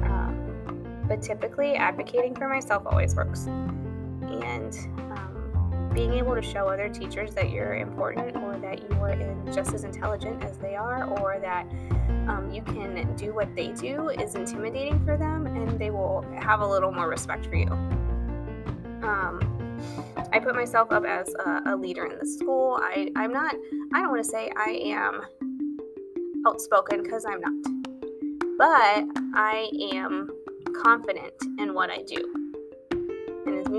Um, 0.03 1.05
but 1.09 1.23
typically, 1.23 1.75
advocating 1.75 2.35
for 2.35 2.49
myself 2.49 2.83
always 2.85 3.15
works. 3.15 3.49
And 4.41 4.75
um, 5.13 5.91
being 5.95 6.15
able 6.15 6.35
to 6.35 6.43
show 6.43 6.69
other 6.69 6.89
teachers 6.89 7.35
that 7.35 7.51
you're 7.51 7.75
important 7.75 8.37
or 8.37 8.59
that 8.59 8.83
you 8.83 8.97
are 8.97 9.53
just 9.53 9.75
as 9.75 9.85
intelligent 9.85 10.43
as 10.43 10.57
they 10.59 10.75
are 10.75 11.05
or 11.21 11.39
that 11.41 11.67
um, 12.29 12.51
you 12.53 12.63
can 12.63 13.15
do 13.17 13.35
what 13.35 13.55
they 13.55 13.69
do 13.73 14.09
is 14.09 14.35
intimidating 14.35 15.05
for 15.05 15.17
them 15.17 15.47
and 15.47 15.79
they 15.79 15.91
will 15.91 16.25
have 16.41 16.61
a 16.61 16.67
little 16.67 16.93
more 16.93 17.09
respect 17.09 17.47
for 17.47 17.57
you. 17.57 17.69
Um, 19.03 19.41
I 20.33 20.39
put 20.39 20.55
myself 20.55 20.93
up 20.93 21.05
as 21.05 21.29
a, 21.35 21.63
a 21.67 21.77
leader 21.77 22.07
in 22.07 22.19
the 22.19 22.27
school. 22.27 22.79
I, 22.81 23.11
I'm 23.17 23.33
not, 23.33 23.55
I 23.93 24.01
don't 24.01 24.11
want 24.11 24.25
to 24.25 24.31
say 24.31 24.51
I 24.57 24.71
am 24.85 25.21
outspoken 26.47 27.03
because 27.03 27.25
I'm 27.27 27.41
not, 27.41 27.53
but 28.57 29.05
I 29.35 29.69
am 29.93 30.31
confident 30.83 31.35
in 31.59 31.75
what 31.75 31.91
I 31.91 32.03
do. 32.03 32.42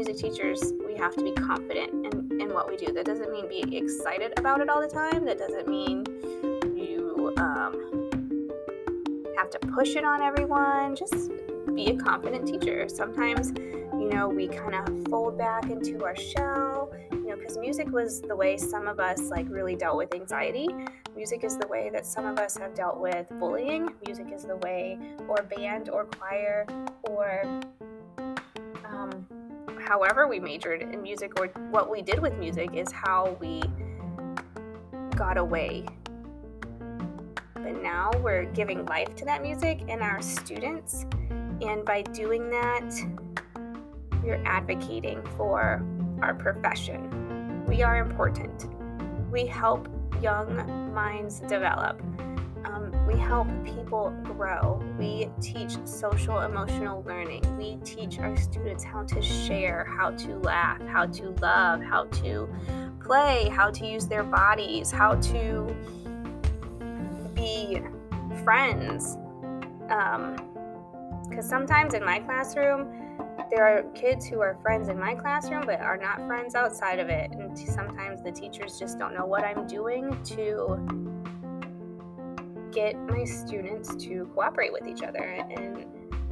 Music 0.06 0.34
teachers, 0.34 0.74
we 0.86 0.96
have 0.96 1.16
to 1.16 1.24
be 1.24 1.32
confident 1.32 1.90
in, 2.14 2.42
in 2.42 2.54
what 2.54 2.68
we 2.68 2.76
do. 2.76 2.92
That 2.92 3.06
doesn't 3.06 3.32
mean 3.32 3.48
be 3.48 3.78
excited 3.78 4.38
about 4.38 4.60
it 4.60 4.68
all 4.68 4.82
the 4.82 4.88
time. 4.88 5.24
That 5.24 5.38
doesn't 5.38 5.66
mean 5.66 6.04
you 6.76 7.34
um, 7.38 8.10
have 9.38 9.50
to 9.52 9.60
push 9.60 9.96
it 9.96 10.04
on 10.04 10.22
everyone. 10.22 10.98
Just 10.98 11.32
be 11.74 11.86
a 11.86 11.96
confident 11.96 12.46
teacher. 12.46 12.90
Sometimes, 12.90 13.54
you 13.94 14.10
know, 14.10 14.28
we 14.28 14.50
kind 14.50 14.76
of 14.76 15.08
fold 15.08 15.38
back 15.38 15.70
into 15.70 16.04
our 16.04 16.18
shell, 16.18 16.92
you 17.10 17.28
know, 17.28 17.38
because 17.38 17.58
music 17.58 17.90
was 17.90 18.20
the 18.20 18.36
way 18.36 18.58
some 18.58 18.90
of 18.90 19.00
us 19.00 19.30
like 19.30 19.48
really 19.50 19.78
dealt 19.78 19.96
with 19.96 20.14
anxiety. 20.14 20.68
Music 21.16 21.46
is 21.46 21.58
the 21.58 21.68
way 21.68 21.90
that 21.90 22.06
some 22.06 22.26
of 22.26 22.40
us 22.40 22.58
have 22.58 22.76
dealt 22.76 23.00
with 23.00 23.26
bullying. 23.40 23.90
Music 24.06 24.28
is 24.34 24.44
the 24.44 24.58
way, 24.58 25.00
or 25.30 25.44
band, 25.44 25.90
or 25.90 26.04
choir, 26.04 26.66
or 27.04 27.62
however 29.94 30.28
we 30.28 30.40
majored 30.40 30.82
in 30.82 31.04
music, 31.04 31.40
or 31.40 31.48
what 31.70 31.88
we 31.88 32.02
did 32.02 32.20
with 32.20 32.34
music 32.38 32.72
is 32.74 32.92
how 32.92 33.38
we 33.40 33.62
got 35.16 35.38
away 35.38 35.86
but 37.54 37.82
now 37.82 38.12
we're 38.22 38.44
giving 38.44 38.86
life 38.88 39.16
to 39.16 39.24
that 39.24 39.42
music 39.42 39.84
in 39.88 40.02
our 40.02 40.22
students. 40.22 41.06
And 41.62 41.86
by 41.86 42.02
doing 42.02 42.50
that, 42.50 42.94
we're 44.22 44.44
advocating 44.46 45.24
for 45.38 45.82
our 46.22 46.34
profession. 46.34 47.66
We 47.66 47.82
are 47.82 48.00
important. 48.00 48.66
We 49.32 49.46
help 49.46 49.88
young 50.22 50.94
minds 50.94 51.40
develop. 51.40 52.02
Um, 52.66 52.92
we 53.06 53.18
help 53.18 53.48
people 53.66 54.12
grow. 54.24 54.82
We 54.98 55.30
teach 55.42 55.76
social 55.86 56.42
emotional 56.42 57.04
learning. 57.04 57.42
We 57.58 57.78
teach 57.84 58.20
our 58.20 58.38
students 58.38 58.84
how 58.84 59.04
to 59.04 59.22
share, 59.22 59.86
how 59.98 60.12
to 60.12 60.38
laugh, 60.40 60.82
how 60.88 61.08
to 61.08 61.30
love, 61.42 61.82
how 61.82 62.06
to 62.06 62.48
play, 63.04 63.50
how 63.50 63.70
to 63.72 63.86
use 63.86 64.08
their 64.08 64.24
bodies, 64.24 64.92
how 64.92 65.16
to 65.16 65.76
be 67.34 67.82
friends. 68.44 69.18
Because 69.88 71.46
um, 71.46 71.50
sometimes 71.50 71.94
in 71.94 72.06
my 72.06 72.20
classroom, 72.20 72.88
there 73.50 73.66
are 73.66 73.84
kids 73.94 74.26
who 74.26 74.40
are 74.40 74.58
friends 74.62 74.88
in 74.88 74.98
my 74.98 75.14
classroom 75.14 75.64
but 75.66 75.80
are 75.80 75.98
not 75.98 76.26
friends 76.28 76.56
outside 76.56 77.00
of 77.00 77.10
it. 77.10 77.32
And 77.32 77.58
sometimes 77.58 78.24
the 78.24 78.32
teachers 78.32 78.80
just 78.80 78.98
don't 78.98 79.14
know 79.14 79.26
what 79.26 79.44
I'm 79.44 79.68
doing 79.68 80.18
to 80.24 81.13
get 82.74 82.98
my 83.08 83.24
students 83.24 83.96
to 84.06 84.30
cooperate 84.34 84.74
with 84.74 84.88
each 84.88 85.04
other. 85.04 85.24
And 85.24 85.86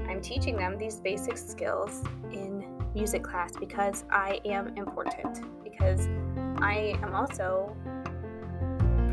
I'm 0.10 0.22
teaching 0.22 0.58
them 0.58 0.78
these 0.78 1.00
basic 1.00 1.38
skills 1.38 2.04
in 2.32 2.66
music 2.94 3.24
class 3.24 3.54
because 3.60 4.04
I 4.10 4.42
am 4.46 4.76
important, 4.78 5.42
because 5.64 6.08
I 6.58 6.96
am 7.02 7.16
also 7.16 7.76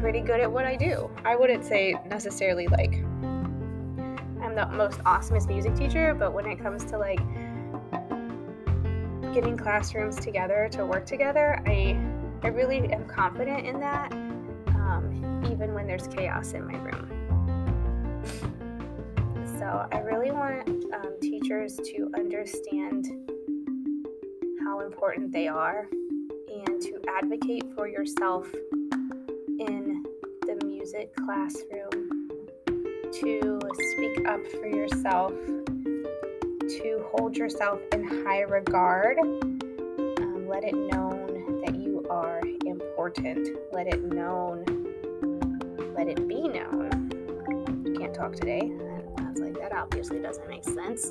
pretty 0.00 0.20
good 0.20 0.40
at 0.40 0.50
what 0.50 0.64
I 0.64 0.76
do. 0.76 1.10
I 1.24 1.36
wouldn't 1.36 1.64
say 1.64 1.94
necessarily 2.06 2.66
like 2.68 2.94
I'm 4.42 4.54
the 4.54 4.68
most 4.72 5.00
awesomest 5.00 5.48
music 5.48 5.74
teacher, 5.74 6.14
but 6.14 6.32
when 6.32 6.46
it 6.46 6.58
comes 6.58 6.84
to 6.86 6.98
like 6.98 7.20
getting 9.34 9.56
classrooms 9.56 10.16
together 10.16 10.68
to 10.72 10.86
work 10.86 11.04
together, 11.04 11.62
I 11.66 12.00
I 12.42 12.48
really 12.48 12.78
am 12.92 13.06
confident 13.06 13.66
in 13.66 13.80
that, 13.80 14.12
um, 14.12 15.42
even 15.50 15.74
when 15.74 15.86
there's 15.88 16.06
chaos 16.06 16.52
in 16.52 16.66
my 16.66 16.78
room. 16.78 17.17
I 19.70 19.98
really 19.98 20.30
want 20.30 20.66
um, 20.94 21.20
teachers 21.20 21.76
to 21.76 22.10
understand 22.16 23.06
how 24.64 24.80
important 24.80 25.30
they 25.30 25.46
are 25.46 25.86
and 26.48 26.80
to 26.80 26.98
advocate 27.18 27.64
for 27.74 27.86
yourself 27.86 28.46
in 29.58 30.02
the 30.46 30.58
music 30.64 31.14
classroom, 31.16 32.30
to 33.12 33.60
speak 33.92 34.26
up 34.26 34.40
for 34.52 34.66
yourself, 34.66 35.32
to 35.34 37.04
hold 37.12 37.36
yourself 37.36 37.78
in 37.92 38.24
high 38.24 38.40
regard. 38.40 39.18
Um, 39.18 40.46
let 40.48 40.64
it 40.64 40.74
known 40.74 41.62
that 41.62 41.74
you 41.74 42.06
are 42.08 42.40
important. 42.64 43.48
Let 43.72 43.86
it 43.86 44.02
known. 44.02 44.64
Let 45.94 46.08
it 46.08 46.26
be 46.26 46.48
known. 46.48 47.94
Can't 47.98 48.14
talk 48.14 48.32
today. 48.32 48.72
I 49.18 49.30
was 49.30 49.40
like, 49.40 49.58
that 49.58 49.72
obviously 49.72 50.20
doesn't 50.20 50.48
make 50.48 50.64
sense. 50.64 51.10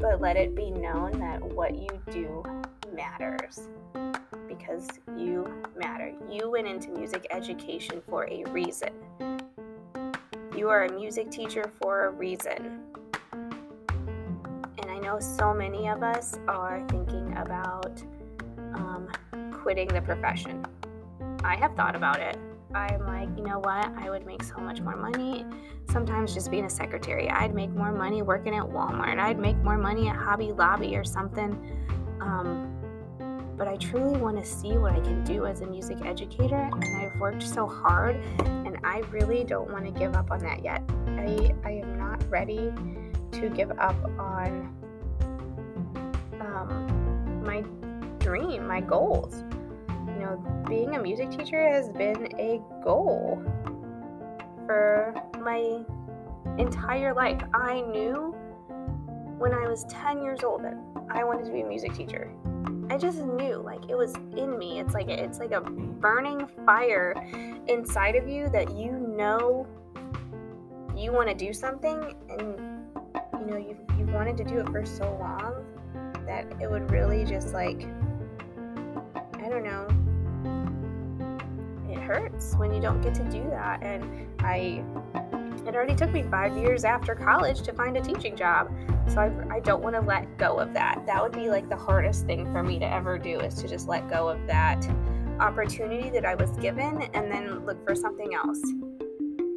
But 0.00 0.20
let 0.20 0.36
it 0.36 0.54
be 0.54 0.70
known 0.70 1.12
that 1.18 1.42
what 1.42 1.74
you 1.74 1.88
do 2.10 2.42
matters 2.94 3.68
because 4.48 4.88
you 5.16 5.46
matter. 5.76 6.12
You 6.30 6.50
went 6.50 6.66
into 6.66 6.90
music 6.90 7.26
education 7.30 8.02
for 8.08 8.28
a 8.30 8.44
reason. 8.50 8.90
You 10.56 10.68
are 10.68 10.84
a 10.84 10.92
music 10.92 11.30
teacher 11.30 11.70
for 11.80 12.06
a 12.06 12.10
reason. 12.10 12.80
And 13.32 14.90
I 14.90 14.98
know 14.98 15.20
so 15.20 15.54
many 15.54 15.88
of 15.88 16.02
us 16.02 16.38
are 16.48 16.84
thinking 16.88 17.36
about 17.36 18.02
um, 18.74 19.08
quitting 19.52 19.88
the 19.88 20.02
profession. 20.02 20.66
I 21.44 21.56
have 21.56 21.74
thought 21.74 21.96
about 21.96 22.20
it. 22.20 22.36
I'm 22.74 23.04
like, 23.06 23.28
you 23.36 23.42
know 23.42 23.58
what? 23.58 23.92
I 23.96 24.10
would 24.10 24.24
make 24.24 24.42
so 24.42 24.58
much 24.58 24.80
more 24.80 24.96
money. 24.96 25.44
Sometimes 25.90 26.32
just 26.32 26.50
being 26.50 26.64
a 26.64 26.70
secretary, 26.70 27.28
I'd 27.28 27.54
make 27.54 27.70
more 27.70 27.92
money 27.92 28.22
working 28.22 28.54
at 28.54 28.62
Walmart. 28.62 29.18
I'd 29.18 29.38
make 29.38 29.56
more 29.58 29.76
money 29.76 30.08
at 30.08 30.16
Hobby 30.16 30.52
Lobby 30.52 30.96
or 30.96 31.04
something. 31.04 31.58
Um, 32.20 32.68
but 33.56 33.66
I 33.66 33.76
truly 33.76 34.18
want 34.18 34.38
to 34.38 34.44
see 34.44 34.78
what 34.78 34.92
I 34.92 35.00
can 35.00 35.24
do 35.24 35.46
as 35.46 35.62
a 35.62 35.66
music 35.66 36.04
educator. 36.04 36.70
And 36.72 36.96
I've 36.96 37.18
worked 37.18 37.42
so 37.42 37.66
hard, 37.66 38.16
and 38.38 38.78
I 38.84 38.98
really 39.10 39.42
don't 39.42 39.70
want 39.70 39.84
to 39.84 39.90
give 39.90 40.14
up 40.14 40.30
on 40.30 40.38
that 40.40 40.62
yet. 40.62 40.82
I, 41.08 41.52
I 41.64 41.70
am 41.72 41.98
not 41.98 42.22
ready 42.30 42.72
to 43.32 43.50
give 43.50 43.72
up 43.72 43.96
on 44.18 44.74
um, 46.40 47.42
my 47.44 47.64
dream, 48.20 48.66
my 48.66 48.80
goals. 48.80 49.42
Know, 50.20 50.36
being 50.68 50.96
a 50.96 51.02
music 51.02 51.30
teacher 51.30 51.66
has 51.66 51.88
been 51.88 52.28
a 52.38 52.60
goal 52.84 53.42
for 54.66 55.14
my 55.40 55.80
entire 56.58 57.14
life. 57.14 57.40
I 57.54 57.80
knew 57.80 58.36
when 59.38 59.54
I 59.54 59.66
was 59.66 59.84
10 59.84 60.22
years 60.22 60.44
old 60.44 60.62
that 60.62 60.76
I 61.10 61.24
wanted 61.24 61.46
to 61.46 61.52
be 61.52 61.62
a 61.62 61.66
music 61.66 61.94
teacher. 61.94 62.30
I 62.90 62.98
just 62.98 63.22
knew, 63.22 63.62
like 63.64 63.88
it 63.88 63.94
was 63.96 64.14
in 64.36 64.58
me. 64.58 64.78
It's 64.78 64.92
like 64.92 65.08
it's 65.08 65.38
like 65.38 65.52
a 65.52 65.62
burning 65.62 66.46
fire 66.66 67.14
inside 67.66 68.14
of 68.14 68.28
you 68.28 68.50
that 68.50 68.76
you 68.76 68.92
know 68.92 69.66
you 70.94 71.12
want 71.12 71.28
to 71.30 71.34
do 71.34 71.54
something, 71.54 72.14
and 72.28 72.58
you 73.40 73.46
know 73.46 73.56
you 73.56 73.74
you 73.98 74.04
wanted 74.12 74.36
to 74.36 74.44
do 74.44 74.58
it 74.58 74.68
for 74.68 74.84
so 74.84 75.16
long 75.18 75.64
that 76.26 76.44
it 76.60 76.70
would 76.70 76.90
really 76.90 77.24
just 77.24 77.54
like 77.54 77.86
I 79.42 79.48
don't 79.48 79.64
know. 79.64 79.88
Hurts 82.10 82.56
when 82.56 82.74
you 82.74 82.80
don't 82.80 83.00
get 83.00 83.14
to 83.14 83.24
do 83.30 83.40
that, 83.50 83.84
and 83.84 84.26
I 84.40 84.82
it 85.64 85.76
already 85.76 85.94
took 85.94 86.10
me 86.10 86.24
five 86.24 86.56
years 86.56 86.82
after 86.82 87.14
college 87.14 87.62
to 87.62 87.72
find 87.72 87.96
a 87.96 88.00
teaching 88.00 88.34
job. 88.34 88.68
So 89.06 89.20
I, 89.20 89.56
I 89.56 89.60
don't 89.60 89.80
want 89.80 89.94
to 89.94 90.00
let 90.00 90.36
go 90.36 90.58
of 90.58 90.72
that. 90.74 91.04
That 91.06 91.22
would 91.22 91.30
be 91.30 91.48
like 91.48 91.68
the 91.68 91.76
hardest 91.76 92.26
thing 92.26 92.50
for 92.52 92.64
me 92.64 92.80
to 92.80 92.92
ever 92.92 93.16
do 93.16 93.38
is 93.38 93.54
to 93.62 93.68
just 93.68 93.86
let 93.86 94.10
go 94.10 94.28
of 94.28 94.44
that 94.48 94.84
opportunity 95.38 96.10
that 96.10 96.24
I 96.24 96.34
was 96.34 96.50
given 96.56 97.02
and 97.14 97.30
then 97.30 97.64
look 97.64 97.86
for 97.86 97.94
something 97.94 98.34
else. 98.34 98.60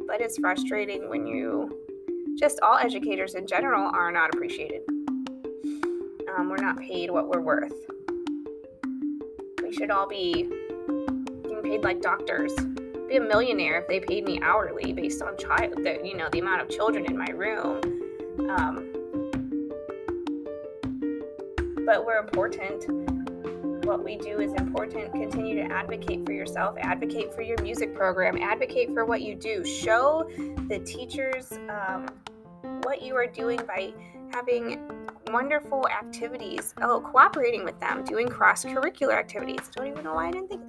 But 0.06 0.20
it's 0.20 0.38
frustrating 0.38 1.08
when 1.08 1.26
you, 1.26 1.76
just 2.38 2.60
all 2.62 2.76
educators 2.76 3.34
in 3.34 3.48
general, 3.48 3.90
are 3.92 4.12
not 4.12 4.32
appreciated. 4.32 4.82
Um, 6.36 6.48
we're 6.48 6.62
not 6.62 6.78
paid 6.78 7.10
what 7.10 7.26
we're 7.28 7.40
worth. 7.40 7.74
We 9.60 9.72
should 9.72 9.90
all 9.90 10.06
be 10.06 10.48
like 11.82 12.00
doctors. 12.00 12.54
Be 13.08 13.16
a 13.16 13.20
millionaire 13.20 13.80
if 13.80 13.88
they 13.88 14.00
paid 14.00 14.24
me 14.24 14.40
hourly 14.42 14.92
based 14.92 15.22
on 15.22 15.36
child 15.36 15.74
the 15.76 16.00
you 16.04 16.16
know 16.16 16.28
the 16.32 16.38
amount 16.38 16.62
of 16.62 16.68
children 16.68 17.04
in 17.06 17.16
my 17.16 17.28
room. 17.30 17.80
Um, 18.50 18.90
but 21.86 22.04
we're 22.04 22.18
important. 22.18 22.84
What 23.84 24.02
we 24.02 24.16
do 24.16 24.40
is 24.40 24.52
important. 24.54 25.12
Continue 25.12 25.56
to 25.56 25.74
advocate 25.74 26.24
for 26.24 26.32
yourself 26.32 26.76
advocate 26.80 27.34
for 27.34 27.42
your 27.42 27.60
music 27.62 27.94
program 27.94 28.38
advocate 28.38 28.94
for 28.94 29.04
what 29.04 29.20
you 29.20 29.34
do. 29.34 29.64
Show 29.64 30.28
the 30.68 30.78
teachers 30.86 31.52
um, 31.68 32.08
what 32.82 33.02
you 33.02 33.14
are 33.14 33.26
doing 33.26 33.60
by 33.66 33.92
having 34.32 34.80
wonderful 35.28 35.86
activities. 35.88 36.74
Oh, 36.80 37.00
cooperating 37.00 37.64
with 37.64 37.78
them, 37.80 38.04
doing 38.04 38.28
cross 38.28 38.64
curricular 38.64 39.14
activities. 39.14 39.68
Don't 39.74 39.86
even 39.86 40.04
know 40.04 40.14
why 40.14 40.28
I 40.28 40.30
didn't 40.30 40.48
think 40.48 40.63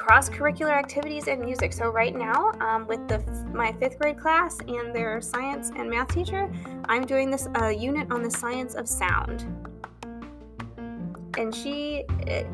cross 0.00 0.30
curricular 0.30 0.70
activities 0.70 1.28
and 1.28 1.42
music. 1.42 1.74
So, 1.74 1.90
right 1.90 2.16
now, 2.16 2.52
um, 2.60 2.86
with 2.86 3.06
the 3.06 3.18
my 3.52 3.72
fifth 3.74 3.98
grade 3.98 4.18
class 4.18 4.58
and 4.60 4.94
their 4.94 5.20
science 5.20 5.70
and 5.76 5.90
math 5.90 6.08
teacher, 6.08 6.50
I'm 6.86 7.04
doing 7.04 7.30
this 7.30 7.48
uh, 7.60 7.68
unit 7.68 8.10
on 8.10 8.22
the 8.22 8.30
science 8.30 8.74
of 8.74 8.88
sound. 8.88 9.44
And 11.38 11.54
she 11.54 12.04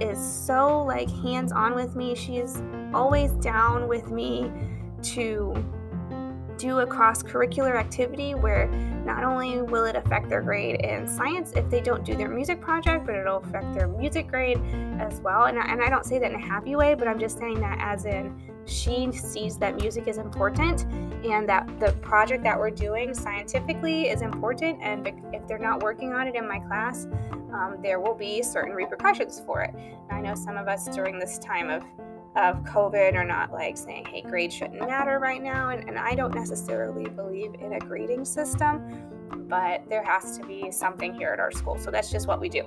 is 0.01 0.19
so 0.19 0.83
like 0.83 1.09
hands 1.09 1.53
on 1.53 1.75
with 1.75 1.95
me. 1.95 2.17
She 2.17 2.39
is 2.39 2.61
always 2.93 3.31
down 3.35 3.87
with 3.87 4.11
me 4.11 4.51
to 5.15 5.55
do 6.59 6.81
a 6.81 6.87
cross 6.87 7.23
curricular 7.23 7.77
activity 7.77 8.35
where 8.35 8.69
not 9.05 9.25
only 9.25 9.63
will 9.63 9.85
it 9.85 9.97
affect 9.97 10.29
their 10.29 10.43
grade 10.43 10.81
in 10.81 11.07
science 11.07 11.53
if 11.53 11.69
they 11.71 11.81
don't 11.81 12.05
do 12.05 12.17
their 12.17 12.29
music 12.29 12.61
project, 12.61 13.07
but 13.07 13.15
it'll 13.15 13.39
affect 13.39 13.75
their 13.75 13.89
music 13.89 14.29
grade 14.29 14.59
as 14.99 15.21
well. 15.21 15.45
And 15.45 15.59
I, 15.59 15.67
and 15.67 15.83
I 15.83 15.89
don't 15.89 16.05
say 16.05 16.19
that 16.19 16.31
in 16.31 16.37
a 16.37 16.45
happy 16.45 16.77
way, 16.77 16.95
but 16.95 17.07
I'm 17.07 17.19
just 17.19 17.39
saying 17.39 17.61
that 17.61 17.79
as 17.81 18.05
in 18.05 18.37
she 18.67 19.13
sees 19.13 19.57
that 19.59 19.77
music 19.77 20.09
is 20.09 20.19
important 20.19 20.85
and 21.25 21.49
that 21.49 21.69
the 21.79 21.93
project 22.03 22.43
that 22.43 22.59
we're 22.59 22.71
doing 22.71 23.15
scientifically 23.15 24.09
is 24.09 24.23
important. 24.23 24.79
And 24.83 25.07
if 25.33 25.47
they're 25.47 25.59
not 25.59 25.83
working 25.83 26.13
on 26.13 26.27
it 26.27 26.35
in 26.35 26.49
my 26.49 26.59
class, 26.59 27.07
um, 27.53 27.77
there 27.83 28.01
will 28.01 28.15
be 28.15 28.43
certain 28.43 28.75
repercussions 28.75 29.41
for 29.47 29.63
it. 29.63 29.73
And 29.75 30.13
I 30.13 30.21
know 30.21 30.35
some 30.35 30.57
of 30.57 30.67
us 30.67 30.89
during 30.89 31.19
this 31.19 31.39
time 31.39 31.71
of 31.71 31.85
of 32.37 32.57
COVID 32.65 33.15
are 33.15 33.25
not 33.25 33.53
like 33.53 33.77
saying, 33.77 34.07
hey, 34.07 34.23
grades 34.23 34.55
shouldn't 34.55 34.81
matter 34.81 35.19
right 35.19 35.43
now. 35.43 35.71
And, 35.71 35.89
and 35.89 35.99
I 35.99 36.15
don't 36.15 36.35
necessarily 36.35 37.09
believe 37.09 37.55
in 37.61 37.73
a 37.75 37.79
grading 37.79 38.25
system, 38.25 39.03
but 39.49 39.83
there 39.89 40.05
has 40.05 40.37
to 40.39 40.47
be 40.47 40.71
something 40.71 41.15
here 41.15 41.31
at 41.31 41.41
our 41.41 41.51
school. 41.51 41.79
So 41.79 41.91
that's 41.91 42.11
just 42.11 42.27
what 42.27 42.41
we 42.41 42.49
do. 42.49 42.65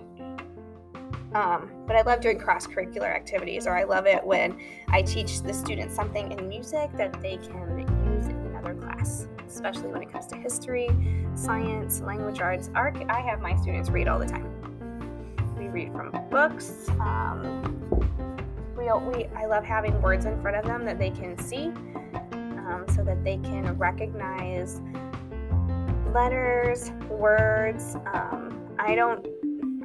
Um, 1.33 1.69
but 1.85 1.95
I 1.95 2.01
love 2.01 2.21
doing 2.21 2.39
cross 2.39 2.65
curricular 2.65 3.13
activities, 3.13 3.67
or 3.67 3.77
I 3.77 3.83
love 3.83 4.07
it 4.07 4.23
when 4.23 4.59
I 4.87 5.03
teach 5.03 5.41
the 5.43 5.53
students 5.53 5.95
something 5.95 6.31
in 6.31 6.49
music 6.49 6.89
that 6.97 7.21
they 7.21 7.37
can 7.37 8.11
use 8.11 8.27
in 8.27 8.35
another 8.47 8.73
class, 8.73 9.27
especially 9.47 9.89
when 9.89 10.01
it 10.01 10.11
comes 10.11 10.25
to 10.27 10.35
history, 10.35 10.89
science, 11.35 12.01
language 12.01 12.41
arts. 12.41 12.71
Art, 12.73 12.97
I 13.09 13.21
have 13.21 13.41
my 13.41 13.55
students 13.57 13.91
read 13.91 14.07
all 14.07 14.17
the 14.17 14.25
time. 14.25 14.47
We 15.55 15.67
read 15.67 15.91
from 15.91 16.11
books. 16.31 16.89
Um, 16.99 17.79
we, 18.97 19.17
we 19.17 19.25
I 19.35 19.45
love 19.45 19.63
having 19.63 20.01
words 20.01 20.25
in 20.25 20.41
front 20.41 20.57
of 20.57 20.65
them 20.65 20.85
that 20.85 20.97
they 20.97 21.11
can 21.11 21.37
see 21.37 21.67
um, 22.69 22.85
so 22.95 23.03
that 23.03 23.23
they 23.23 23.37
can 23.37 23.77
recognize 23.77 24.81
letters, 26.13 26.91
words. 27.09 27.95
Um, 28.13 28.75
I 28.79 28.95
don't, 28.95 29.25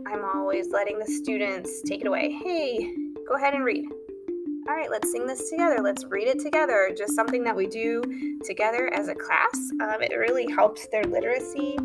I'm 0.06 0.24
always 0.34 0.70
letting 0.70 0.98
the 0.98 1.06
students 1.06 1.82
take 1.82 2.00
it 2.00 2.06
away. 2.06 2.30
Hey, 2.30 2.94
go 3.28 3.34
ahead 3.34 3.54
and 3.54 3.64
read. 3.64 3.84
All 4.66 4.74
right, 4.74 4.90
let's 4.90 5.12
sing 5.12 5.26
this 5.26 5.50
together. 5.50 5.82
Let's 5.82 6.04
read 6.06 6.26
it 6.26 6.38
together. 6.38 6.94
Just 6.96 7.14
something 7.14 7.44
that 7.44 7.54
we 7.54 7.66
do 7.66 8.02
together 8.44 8.92
as 8.94 9.08
a 9.08 9.14
class. 9.14 9.70
Um, 9.82 10.00
it 10.00 10.16
really 10.16 10.50
helps 10.50 10.86
their 10.86 11.04
literacy. 11.04 11.76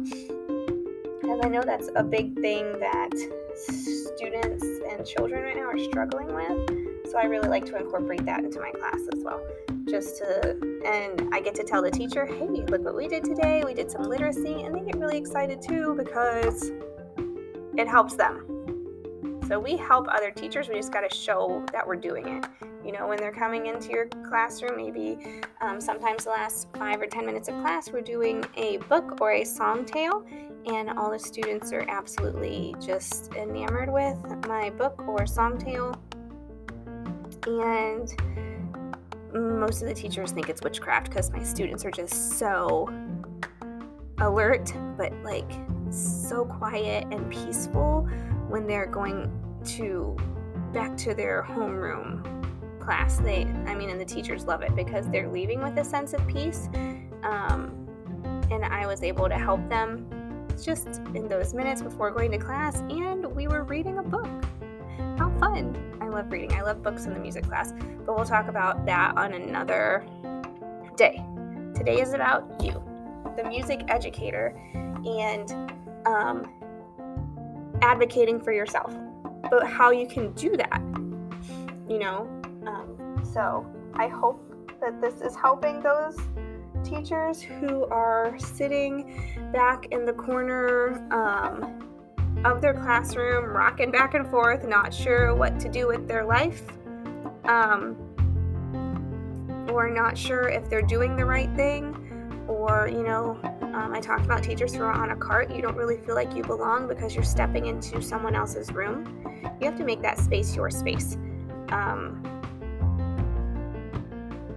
Because 1.22 1.42
I 1.44 1.50
know 1.50 1.62
that's 1.62 1.90
a 1.96 2.04
big 2.04 2.40
thing 2.40 2.80
that 2.80 3.12
students 3.56 4.66
and 4.92 5.06
children 5.06 5.44
right 5.44 5.58
now 5.58 5.64
are 5.64 5.80
struggling 5.80 6.34
with. 6.34 6.89
So 7.10 7.18
I 7.18 7.24
really 7.24 7.50
like 7.50 7.66
to 7.66 7.76
incorporate 7.76 8.24
that 8.26 8.44
into 8.44 8.60
my 8.60 8.70
class 8.70 9.00
as 9.12 9.24
well. 9.24 9.42
Just 9.90 10.18
to, 10.20 10.52
and 10.86 11.34
I 11.34 11.42
get 11.42 11.56
to 11.56 11.64
tell 11.64 11.82
the 11.82 11.90
teacher, 11.90 12.24
hey, 12.28 12.46
look 12.46 12.84
what 12.84 12.96
we 12.96 13.08
did 13.08 13.24
today. 13.24 13.64
We 13.66 13.74
did 13.74 13.90
some 13.90 14.04
literacy, 14.04 14.62
and 14.62 14.76
they 14.76 14.82
get 14.82 15.00
really 15.00 15.18
excited 15.18 15.60
too 15.60 15.96
because 15.98 16.72
it 17.76 17.88
helps 17.88 18.14
them. 18.14 19.42
So 19.48 19.60
we 19.60 19.76
help 19.76 20.08
other 20.12 20.30
teachers. 20.30 20.70
We 20.70 20.76
just 20.76 20.94
got 20.94 21.10
to 21.10 21.16
show 21.16 21.66
that 21.72 21.88
we're 21.88 21.96
doing 21.96 22.28
it. 22.28 22.46
You 22.86 22.92
know, 22.92 23.08
when 23.08 23.18
they're 23.18 23.34
coming 23.34 23.66
into 23.66 23.90
your 23.90 24.06
classroom, 24.28 24.78
maybe 24.78 25.42
um, 25.62 25.82
sometimes 25.82 26.26
the 26.26 26.30
last 26.30 26.68
five 26.78 27.02
or 27.02 27.08
10 27.08 27.26
minutes 27.26 27.50
of 27.50 27.56
class, 27.56 27.92
we're 27.92 28.02
doing 28.02 28.46
a 28.56 28.78
book 28.88 29.20
or 29.20 29.32
a 29.32 29.44
song 29.44 29.84
tale, 29.84 30.24
and 30.68 30.92
all 30.92 31.10
the 31.10 31.18
students 31.18 31.74
are 31.74 31.86
absolutely 31.90 32.76
just 32.80 33.34
enamored 33.34 33.92
with 33.92 34.24
my 34.48 34.70
book 34.70 35.04
or 35.08 35.26
song 35.26 35.58
tale 35.58 36.00
and 37.48 38.14
most 39.34 39.82
of 39.82 39.88
the 39.88 39.94
teachers 39.94 40.32
think 40.32 40.50
it's 40.50 40.62
witchcraft 40.62 41.10
because 41.10 41.32
my 41.32 41.44
students 41.44 41.86
are 41.86 41.92
just 41.92 42.38
so 42.38 42.90
alert 44.20 44.74
but 44.98 45.14
like 45.24 45.50
so 45.92 46.46
quiet 46.46 47.06
and 47.12 47.30
peaceful 47.32 48.08
when 48.48 48.68
they're 48.68 48.86
going 48.86 49.32
to 49.64 50.18
back 50.74 50.96
to 50.98 51.14
their 51.14 51.44
homeroom 51.44 52.24
class. 52.80 53.18
They 53.18 53.44
i 53.68 53.76
mean 53.76 53.90
and 53.90 54.00
the 54.00 54.06
teachers 54.06 54.46
love 54.46 54.62
it 54.62 54.76
because 54.76 55.10
they're 55.10 55.30
leaving 55.30 55.62
with 55.62 55.78
a 55.78 55.84
sense 55.84 56.14
of 56.14 56.26
peace 56.28 56.70
um, 57.24 57.76
and 58.52 58.66
i 58.66 58.86
was 58.88 59.04
able 59.04 59.30
to 59.30 59.38
help 59.38 59.68
them 59.70 60.08
just 60.62 60.88
in 61.14 61.28
those 61.28 61.54
minutes 61.54 61.82
before 61.82 62.12
going 62.12 62.32
to 62.32 62.38
class 62.38 62.82
and 62.90 63.26
we 63.26 63.48
were 63.48 63.64
reading 63.64 64.00
a 64.00 64.04
book 64.04 64.28
fun 65.40 65.90
I 66.02 66.08
love 66.08 66.32
reading. 66.32 66.54
I 66.54 66.62
love 66.62 66.82
books 66.82 67.06
in 67.06 67.14
the 67.14 67.20
music 67.20 67.44
class, 67.44 67.72
but 68.06 68.16
we'll 68.16 68.26
talk 68.26 68.48
about 68.48 68.86
that 68.88 69.16
on 69.16 69.34
another 69.34 70.06
day. 70.98 71.24
Today 71.76 72.02
is 72.02 72.14
about 72.14 72.64
you, 72.64 72.82
the 73.38 73.44
music 73.44 73.82
educator, 73.90 74.60
and 74.76 75.52
um, 76.08 76.52
advocating 77.82 78.42
for 78.42 78.52
yourself, 78.52 78.96
but 79.52 79.68
how 79.68 79.92
you 79.92 80.08
can 80.08 80.32
do 80.34 80.58
that. 80.58 80.82
You 81.88 82.00
know, 82.00 82.42
um, 82.66 83.22
so 83.34 83.66
I 83.94 84.08
hope 84.08 84.42
that 84.82 85.00
this 85.02 85.22
is 85.22 85.36
helping 85.36 85.80
those 85.82 86.18
teachers 86.84 87.40
who 87.40 87.86
are 87.86 88.34
sitting 88.40 89.22
back 89.54 89.86
in 89.92 90.06
the 90.06 90.14
corner. 90.14 91.06
Um, 91.12 91.89
of 92.46 92.62
their 92.62 92.74
classroom, 92.74 93.46
rocking 93.46 93.92
back 93.92 94.14
and 94.14 94.30
forth, 94.30 94.66
not 94.66 94.94
sure 94.94 95.36
what 95.36 95.60
to 95.60 95.70
do 95.70 95.88
with 95.88 96.08
their 96.08 96.24
life, 96.26 96.64
um, 97.46 97.96
or 99.70 99.90
not 99.90 100.18
sure 100.18 100.48
if 100.48 100.70
they're 100.70 100.82
doing 100.82 101.16
the 101.16 101.26
right 101.26 101.54
thing, 101.56 101.96
or, 102.48 102.88
you 102.92 103.04
know, 103.04 103.38
um, 103.74 103.94
I 103.94 104.00
talked 104.00 104.26
about 104.26 104.42
teachers 104.42 104.74
who 104.74 104.84
are 104.84 104.92
on 104.92 105.12
a 105.12 105.16
cart. 105.16 105.54
You 105.54 105.62
don't 105.62 105.76
really 105.76 105.98
feel 105.98 106.16
like 106.16 106.34
you 106.36 106.42
belong 106.44 106.88
because 106.88 107.14
you're 107.14 107.24
stepping 107.24 107.68
into 107.68 108.02
someone 108.02 108.36
else's 108.36 108.72
room. 108.72 109.24
You 109.62 109.68
have 109.68 109.78
to 109.78 109.84
make 109.84 110.02
that 110.02 110.18
space 110.18 110.56
your 110.56 110.72
space. 110.72 111.16
Um, 111.70 112.24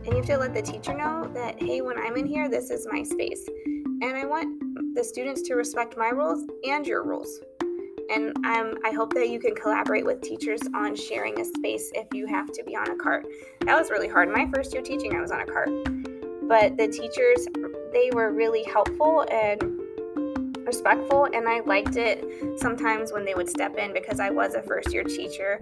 and 0.05 0.07
you 0.07 0.17
have 0.17 0.27
to 0.27 0.39
let 0.39 0.55
the 0.55 0.63
teacher 0.63 0.95
know 0.97 1.31
that, 1.35 1.61
hey, 1.63 1.83
when 1.83 1.99
I'm 1.99 2.17
in 2.17 2.27
here, 2.27 2.49
this 2.49 2.71
is 2.71 2.87
my 2.91 3.03
space. 3.03 3.47
And 3.67 4.17
I 4.17 4.25
want 4.25 4.95
the 4.95 5.05
students 5.05 5.43
to 5.43 5.55
respect 5.55 5.97
my 5.97 6.09
rules 6.09 6.47
and 6.67 6.87
your 6.87 7.05
rules. 7.05 7.41
And 8.11 8.37
um, 8.45 8.79
I 8.85 8.93
hope 8.93 9.15
that 9.15 9.29
you 9.29 9.39
can 9.39 9.55
collaborate 9.55 10.05
with 10.05 10.21
teachers 10.21 10.61
on 10.75 10.95
sharing 10.97 11.41
a 11.41 11.45
space 11.45 11.91
if 11.95 12.07
you 12.13 12.27
have 12.27 12.53
to 12.53 12.65
be 12.65 12.77
on 12.77 12.91
a 12.91 12.97
cart. 12.97 13.27
That 13.61 13.79
was 13.79 13.91
really 13.91 14.09
hard. 14.09 14.29
My 14.31 14.49
first 14.53 14.73
year 14.73 14.83
teaching, 14.83 15.15
I 15.15 15.21
was 15.21 15.31
on 15.31 15.41
a 15.41 15.47
cart. 15.47 15.71
But 16.49 16.77
the 16.77 16.89
teachers, 16.89 17.47
they 17.93 18.11
were 18.13 18.33
really 18.33 18.65
helpful 18.65 19.25
and 19.31 19.63
respectful, 20.67 21.29
and 21.33 21.49
I 21.49 21.61
liked 21.61 21.97
it 21.97 22.59
sometimes 22.59 23.13
when 23.13 23.25
they 23.25 23.35
would 23.35 23.49
step 23.49 23.77
in 23.77 23.93
because 23.93 24.21
I 24.21 24.31
was 24.31 24.55
a 24.55 24.63
first 24.63 24.93
year 24.93 25.05
teacher. 25.05 25.59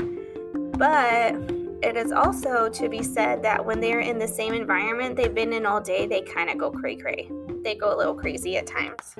But 0.54 1.34
it 1.82 1.96
is 1.96 2.12
also 2.12 2.68
to 2.68 2.88
be 2.88 3.02
said 3.02 3.42
that 3.42 3.64
when 3.64 3.80
they're 3.80 4.00
in 4.00 4.18
the 4.18 4.28
same 4.28 4.52
environment 4.52 5.16
they've 5.16 5.34
been 5.34 5.52
in 5.52 5.66
all 5.66 5.80
day, 5.80 6.06
they 6.06 6.22
kind 6.22 6.50
of 6.50 6.58
go 6.58 6.70
cray 6.70 6.96
cray. 6.96 7.30
They 7.62 7.74
go 7.74 7.94
a 7.94 7.96
little 7.96 8.14
crazy 8.14 8.56
at 8.56 8.66
times 8.66 9.16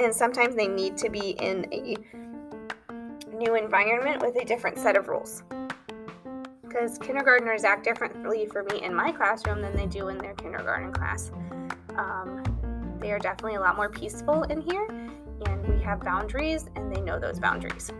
and 0.00 0.14
sometimes 0.14 0.54
they 0.54 0.68
need 0.68 0.96
to 0.98 1.10
be 1.10 1.30
in 1.40 1.66
a 1.72 1.96
new 3.34 3.54
environment 3.54 4.22
with 4.22 4.36
a 4.36 4.44
different 4.44 4.78
set 4.78 4.96
of 4.96 5.08
rules. 5.08 5.42
Because 6.62 6.98
kindergartners 6.98 7.64
act 7.64 7.84
differently 7.84 8.46
for 8.46 8.62
me 8.64 8.82
in 8.82 8.94
my 8.94 9.12
classroom 9.12 9.62
than 9.62 9.74
they 9.76 9.86
do 9.86 10.08
in 10.08 10.18
their 10.18 10.34
kindergarten 10.34 10.92
class. 10.92 11.30
Um, 11.96 12.42
they 13.00 13.12
are 13.12 13.18
definitely 13.18 13.54
a 13.56 13.60
lot 13.60 13.76
more 13.76 13.88
peaceful 13.88 14.42
in 14.44 14.60
here, 14.60 14.86
and 15.46 15.68
we 15.68 15.82
have 15.82 16.00
boundaries, 16.00 16.66
and 16.76 16.94
they 16.94 17.00
know 17.00 17.18
those 17.18 17.38
boundaries. 17.38 17.90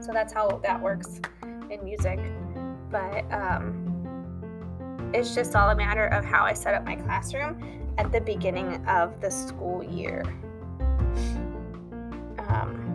So 0.00 0.12
that's 0.12 0.32
how 0.32 0.60
that 0.64 0.80
works 0.80 1.20
in 1.70 1.84
music. 1.84 2.18
But 2.90 3.30
um, 3.32 5.10
it's 5.12 5.34
just 5.34 5.54
all 5.54 5.70
a 5.70 5.76
matter 5.76 6.06
of 6.06 6.24
how 6.24 6.44
I 6.44 6.52
set 6.52 6.74
up 6.74 6.84
my 6.84 6.96
classroom 6.96 7.79
at 7.98 8.12
the 8.12 8.20
beginning 8.20 8.84
of 8.86 9.20
the 9.20 9.30
school 9.30 9.82
year. 9.82 10.22
Um, 12.48 12.90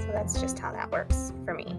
so 0.00 0.08
that's 0.12 0.40
just 0.40 0.58
how 0.58 0.72
that 0.72 0.90
works 0.90 1.32
for 1.44 1.54
me. 1.54 1.76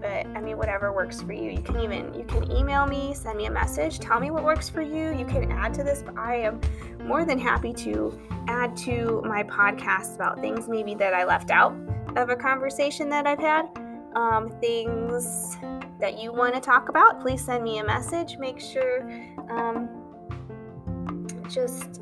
But 0.00 0.26
I 0.36 0.40
mean, 0.40 0.58
whatever 0.58 0.92
works 0.92 1.22
for 1.22 1.32
you. 1.32 1.50
You 1.50 1.62
can 1.62 1.78
even 1.78 2.12
you 2.12 2.24
can 2.24 2.50
email 2.50 2.86
me, 2.86 3.14
send 3.14 3.36
me 3.38 3.46
a 3.46 3.50
message, 3.50 4.00
tell 4.00 4.18
me 4.18 4.32
what 4.32 4.42
works 4.42 4.68
for 4.68 4.82
you. 4.82 5.12
You 5.16 5.24
can 5.24 5.50
add 5.52 5.72
to 5.74 5.84
this. 5.84 6.02
I 6.16 6.36
am 6.36 6.60
more 7.04 7.24
than 7.24 7.38
happy 7.38 7.72
to 7.74 8.18
add 8.48 8.76
to 8.78 9.22
my 9.24 9.44
podcast 9.44 10.16
about 10.16 10.40
things 10.40 10.68
maybe 10.68 10.94
that 10.96 11.14
I 11.14 11.24
left 11.24 11.50
out 11.50 11.74
of 12.16 12.30
a 12.30 12.36
conversation 12.36 13.08
that 13.10 13.26
I've 13.26 13.38
had. 13.38 13.66
Um, 14.14 14.50
things 14.60 15.56
that 16.00 16.20
you 16.20 16.32
want 16.32 16.54
to 16.54 16.60
talk 16.60 16.88
about, 16.88 17.20
please 17.20 17.42
send 17.42 17.62
me 17.62 17.78
a 17.78 17.84
message. 17.84 18.36
Make 18.36 18.58
sure 18.58 19.08
um, 19.48 19.88
just 21.52 22.00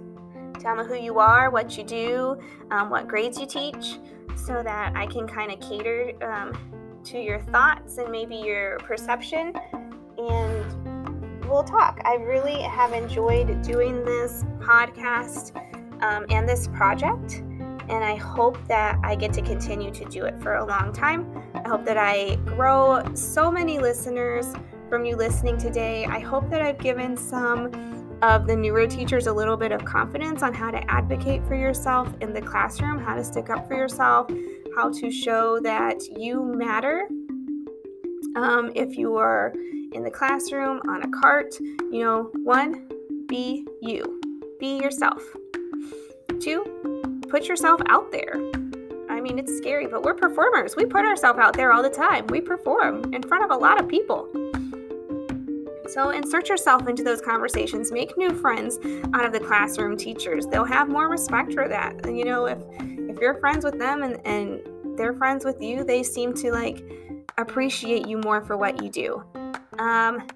tell 0.59 0.77
me 0.77 0.85
who 0.85 0.95
you 0.95 1.19
are, 1.19 1.51
what 1.51 1.77
you 1.77 1.85
do, 1.85 2.39
um, 2.71 2.91
what 2.91 3.09
grades 3.09 3.39
you 3.39 3.47
teach, 3.47 3.99
so 4.37 4.63
that 4.63 4.95
I 4.95 5.07
can 5.07 5.27
kind 5.27 5.51
of 5.53 5.61
cater 5.61 6.13
um, 6.23 7.01
to 7.05 7.19
your 7.19 7.41
thoughts 7.41 7.99
and 7.99 8.11
maybe 8.11 8.37
your 8.37 8.79
perception. 8.79 9.53
And 10.19 11.49
we'll 11.49 11.65
talk. 11.65 12.01
I 12.05 12.15
really 12.15 12.61
have 12.63 12.93
enjoyed 12.93 13.63
doing 13.63 14.05
this 14.05 14.45
podcast 14.59 15.57
um, 16.03 16.27
and 16.31 16.49
this 16.49 16.69
project. 16.69 17.43
And 17.89 18.05
I 18.05 18.15
hope 18.15 18.57
that 18.69 19.01
I 19.03 19.17
get 19.17 19.33
to 19.33 19.43
continue 19.43 19.91
to 19.91 20.05
do 20.05 20.25
it 20.25 20.41
for 20.41 20.55
a 20.55 20.65
long 20.65 20.93
time. 20.93 21.27
I 21.55 21.69
hope 21.69 21.85
that 21.87 21.97
I 21.97 22.37
grow 22.47 23.03
so 23.15 23.51
many 23.51 23.81
listeners 23.81 24.47
from 24.89 25.05
you 25.05 25.17
listening 25.17 25.59
today. 25.59 26.05
I 26.05 26.21
hope 26.21 26.49
that 26.51 26.63
I've 26.63 26.79
given 26.79 27.17
some 27.17 28.00
of 28.23 28.47
the 28.47 28.55
newer 28.55 28.87
teachers 28.87 29.27
a 29.27 29.33
little 29.33 29.57
bit 29.57 29.73
of 29.73 29.85
confidence 29.85 30.43
on 30.43 30.53
how 30.53 30.71
to 30.71 30.91
advocate 30.91 31.45
for 31.47 31.55
yourself 31.55 32.13
in 32.21 32.33
the 32.33 32.41
classroom, 32.41 32.99
how 32.99 33.15
to 33.15 33.25
stick 33.25 33.51
up 33.51 33.67
for 33.67 33.75
yourself, 33.75 34.31
how 34.77 34.91
to 34.93 35.11
show 35.11 35.59
that 35.61 36.01
you 36.19 36.43
matter. 36.43 37.09
Um, 38.37 38.71
if 38.75 38.97
you 38.97 39.17
are 39.17 39.53
in 39.93 40.03
the 40.05 40.11
classroom, 40.11 40.81
on 40.89 41.03
a 41.03 41.09
cart, 41.09 41.55
you 41.61 42.05
know, 42.05 42.31
one, 42.45 42.89
be 43.27 43.67
you, 43.81 44.21
be 44.61 44.79
yourself. 44.79 45.23
Two, 46.41 47.21
put 47.29 47.47
yourself 47.47 47.81
out 47.89 48.13
there. 48.13 48.35
I 49.09 49.21
mean, 49.21 49.39
it's 49.39 49.57
scary, 49.59 49.87
but 49.87 50.03
we're 50.03 50.15
performers. 50.15 50.77
We 50.77 50.87
put 50.87 51.05
ourselves 51.05 51.39
out 51.39 51.55
there 51.55 51.73
all 51.73 51.83
the 51.83 51.91
time. 51.91 52.27
We 52.29 52.41
perform 52.41 53.13
in 53.13 53.23
front 53.23 53.45
of 53.45 53.51
a 53.51 53.57
lot 53.57 53.81
of 53.81 53.89
people. 53.89 54.29
So 55.91 56.11
insert 56.11 56.49
yourself 56.49 56.87
into 56.87 57.03
those 57.03 57.21
conversations. 57.21 57.91
Make 57.91 58.17
new 58.17 58.33
friends 58.33 58.79
out 59.13 59.25
of 59.25 59.33
the 59.33 59.41
classroom 59.41 59.97
teachers. 59.97 60.47
They'll 60.47 60.65
have 60.65 60.89
more 60.89 61.09
respect 61.09 61.53
for 61.53 61.67
that. 61.67 62.07
You 62.07 62.25
know, 62.25 62.47
if 62.47 62.59
if 62.79 63.19
you're 63.19 63.35
friends 63.41 63.65
with 63.65 63.77
them 63.77 64.05
and, 64.05 64.25
and 64.25 64.97
they're 64.97 65.15
friends 65.15 65.45
with 65.45 65.61
you, 65.61 65.83
they 65.83 66.05
seem 66.05 66.33
to 66.35 66.53
like 66.53 66.85
appreciate 67.39 68.07
you 68.07 68.19
more 68.19 68.41
for 68.41 68.57
what 68.57 68.83
you 68.85 68.89
do. 68.89 69.25
Um, 69.81 70.29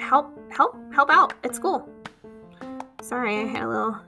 help 0.00 0.36
help 0.50 0.76
help 0.92 1.10
out 1.10 1.34
at 1.44 1.54
school. 1.54 1.88
Sorry, 3.00 3.36
I 3.36 3.44
had 3.44 3.62
a 3.62 3.68
little 3.68 4.00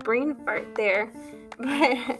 brain 0.00 0.34
fart 0.44 0.74
there. 0.74 1.12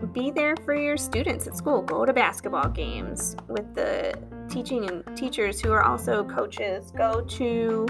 But 0.00 0.12
be 0.12 0.30
there 0.30 0.54
for 0.64 0.74
your 0.74 0.98
students 0.98 1.46
at 1.46 1.56
school. 1.56 1.80
Go 1.80 2.04
to 2.04 2.12
basketball 2.12 2.68
games 2.68 3.36
with 3.48 3.74
the 3.74 4.18
teaching 4.48 4.88
and 4.88 5.16
teachers 5.16 5.60
who 5.60 5.72
are 5.72 5.82
also 5.82 6.24
coaches 6.24 6.92
go 6.96 7.20
to 7.22 7.86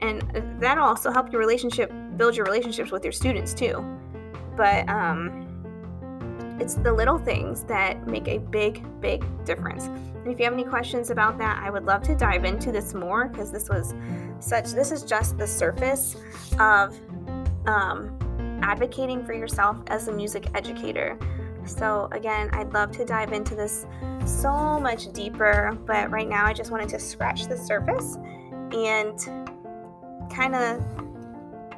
and 0.00 0.22
that'll 0.60 0.84
also 0.84 1.12
help 1.12 1.32
your 1.32 1.40
relationship 1.40 1.92
build 2.16 2.36
your 2.36 2.44
relationships 2.44 2.90
with 2.90 3.04
your 3.04 3.12
students 3.12 3.54
too. 3.54 3.84
But 4.56 4.88
um, 4.88 5.48
it's 6.60 6.74
the 6.74 6.92
little 6.92 7.18
things 7.18 7.64
that 7.64 8.06
make 8.06 8.28
a 8.28 8.38
big 8.38 8.84
big 9.00 9.24
difference. 9.44 9.86
And 10.24 10.32
if 10.32 10.38
you 10.38 10.44
have 10.44 10.54
any 10.54 10.64
questions 10.64 11.10
about 11.10 11.36
that 11.38 11.60
i 11.62 11.68
would 11.68 11.84
love 11.84 12.02
to 12.02 12.14
dive 12.14 12.44
into 12.44 12.70
this 12.70 12.94
more 12.94 13.26
because 13.26 13.50
this 13.50 13.68
was 13.68 13.94
such 14.38 14.70
this 14.70 14.92
is 14.92 15.02
just 15.02 15.36
the 15.36 15.46
surface 15.46 16.16
of 16.60 16.98
um, 17.66 18.16
advocating 18.62 19.24
for 19.24 19.32
yourself 19.32 19.76
as 19.88 20.08
a 20.08 20.12
music 20.12 20.46
educator 20.54 21.18
so, 21.64 22.08
again, 22.12 22.50
I'd 22.52 22.72
love 22.72 22.90
to 22.92 23.04
dive 23.04 23.32
into 23.32 23.54
this 23.54 23.86
so 24.24 24.80
much 24.80 25.12
deeper, 25.12 25.76
but 25.86 26.10
right 26.10 26.28
now 26.28 26.46
I 26.46 26.52
just 26.52 26.70
wanted 26.70 26.88
to 26.90 26.98
scratch 26.98 27.46
the 27.46 27.56
surface 27.56 28.16
and 28.72 29.18
kind 30.30 30.54
of 30.54 30.82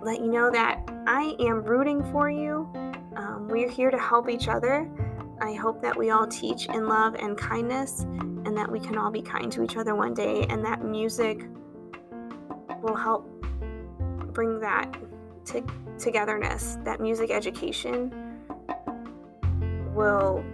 let 0.02 0.20
you 0.20 0.30
know 0.30 0.50
that 0.50 0.88
I 1.06 1.36
am 1.40 1.62
rooting 1.62 2.02
for 2.12 2.30
you. 2.30 2.70
Um, 3.16 3.48
we're 3.48 3.70
here 3.70 3.90
to 3.90 3.98
help 3.98 4.28
each 4.28 4.48
other. 4.48 4.88
I 5.40 5.54
hope 5.54 5.82
that 5.82 5.96
we 5.96 6.10
all 6.10 6.26
teach 6.26 6.66
in 6.66 6.88
love 6.88 7.14
and 7.16 7.36
kindness 7.36 8.00
and 8.00 8.56
that 8.56 8.70
we 8.70 8.80
can 8.80 8.96
all 8.96 9.10
be 9.10 9.22
kind 9.22 9.50
to 9.52 9.62
each 9.62 9.76
other 9.76 9.94
one 9.94 10.14
day 10.14 10.46
and 10.48 10.64
that 10.64 10.84
music 10.84 11.46
will 12.82 12.96
help 12.96 13.28
bring 14.32 14.60
that 14.60 14.94
to 15.46 15.64
togetherness, 15.98 16.78
that 16.84 17.00
music 17.00 17.30
education 17.30 18.23
will 19.94 20.44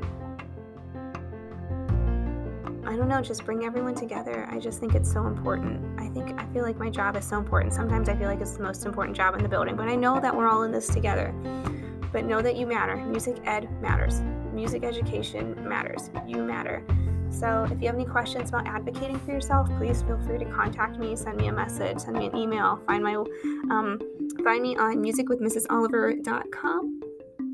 I 2.90 2.96
don't 2.96 3.08
know, 3.08 3.22
just 3.22 3.44
bring 3.44 3.64
everyone 3.64 3.94
together. 3.94 4.48
I 4.50 4.58
just 4.58 4.80
think 4.80 4.96
it's 4.96 5.10
so 5.10 5.26
important. 5.26 5.80
I 6.00 6.08
think 6.08 6.36
I 6.40 6.46
feel 6.46 6.64
like 6.64 6.76
my 6.76 6.90
job 6.90 7.16
is 7.16 7.24
so 7.24 7.38
important. 7.38 7.72
Sometimes 7.72 8.08
I 8.08 8.16
feel 8.16 8.26
like 8.26 8.40
it's 8.40 8.56
the 8.56 8.64
most 8.64 8.84
important 8.84 9.16
job 9.16 9.36
in 9.36 9.44
the 9.44 9.48
building, 9.48 9.76
but 9.76 9.86
I 9.86 9.94
know 9.94 10.18
that 10.18 10.36
we're 10.36 10.48
all 10.48 10.64
in 10.64 10.72
this 10.72 10.88
together. 10.88 11.32
But 12.12 12.24
know 12.24 12.42
that 12.42 12.56
you 12.56 12.66
matter. 12.66 12.96
Music 12.96 13.36
ed 13.44 13.70
matters. 13.80 14.22
Music 14.52 14.82
education 14.82 15.56
matters. 15.68 16.10
You 16.26 16.42
matter. 16.42 16.82
So 17.30 17.64
if 17.70 17.80
you 17.80 17.86
have 17.86 17.94
any 17.94 18.06
questions 18.06 18.48
about 18.48 18.66
advocating 18.66 19.20
for 19.20 19.30
yourself, 19.30 19.68
please 19.78 20.02
feel 20.02 20.18
free 20.22 20.38
to 20.38 20.44
contact 20.46 20.98
me, 20.98 21.14
send 21.14 21.36
me 21.36 21.46
a 21.46 21.52
message, 21.52 22.00
send 22.00 22.18
me 22.18 22.26
an 22.26 22.36
email, 22.36 22.80
find 22.88 23.04
my 23.04 23.14
um, 23.14 24.00
find 24.42 24.62
me 24.62 24.76
on 24.76 24.96
musicwithmrsoliver.com 24.96 27.09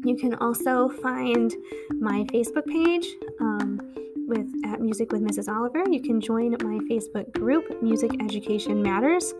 you 0.06 0.16
can 0.16 0.34
also 0.36 0.88
find 0.88 1.52
my 1.98 2.24
Facebook 2.32 2.66
page 2.66 3.06
um, 3.40 3.80
with 4.26 4.46
at 4.64 4.80
Music 4.80 5.12
with 5.12 5.22
Mrs. 5.22 5.52
Oliver. 5.52 5.82
You 5.90 6.00
can 6.00 6.20
join 6.20 6.52
my 6.52 6.78
Facebook 6.90 7.32
group, 7.32 7.82
Music 7.82 8.10
Education 8.22 8.82
Matters, 8.82 9.34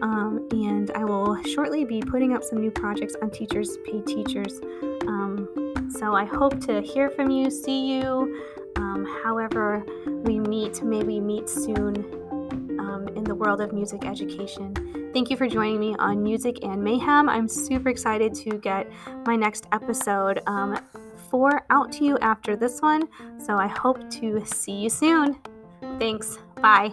um, 0.00 0.46
and 0.52 0.90
I 0.92 1.04
will 1.04 1.42
shortly 1.44 1.84
be 1.84 2.00
putting 2.00 2.34
up 2.34 2.42
some 2.44 2.60
new 2.60 2.70
projects 2.70 3.14
on 3.22 3.30
Teachers 3.30 3.78
Pay 3.84 4.00
Teachers. 4.02 4.60
Um, 5.06 5.48
so 5.90 6.14
I 6.14 6.24
hope 6.24 6.60
to 6.66 6.80
hear 6.80 7.10
from 7.10 7.30
you, 7.30 7.50
see 7.50 7.94
you. 7.94 8.42
Um, 8.76 9.06
however, 9.24 9.84
we 10.06 10.38
meet, 10.40 10.82
may 10.82 11.02
we 11.02 11.20
meet 11.20 11.48
soon 11.48 11.96
um, 12.78 13.08
in 13.16 13.24
the 13.24 13.34
world 13.34 13.60
of 13.60 13.72
music 13.72 14.04
education. 14.04 14.91
Thank 15.12 15.28
you 15.28 15.36
for 15.36 15.46
joining 15.46 15.78
me 15.78 15.94
on 15.98 16.22
Music 16.22 16.64
and 16.64 16.82
Mayhem. 16.82 17.28
I'm 17.28 17.46
super 17.46 17.90
excited 17.90 18.34
to 18.36 18.56
get 18.56 18.90
my 19.26 19.36
next 19.36 19.66
episode 19.70 20.40
um, 20.46 20.78
four 21.30 21.66
out 21.68 21.92
to 21.92 22.04
you 22.04 22.18
after 22.18 22.56
this 22.56 22.80
one. 22.80 23.02
So 23.38 23.56
I 23.56 23.66
hope 23.66 24.08
to 24.12 24.42
see 24.46 24.72
you 24.72 24.88
soon. 24.88 25.38
Thanks. 25.98 26.38
Bye. 26.62 26.92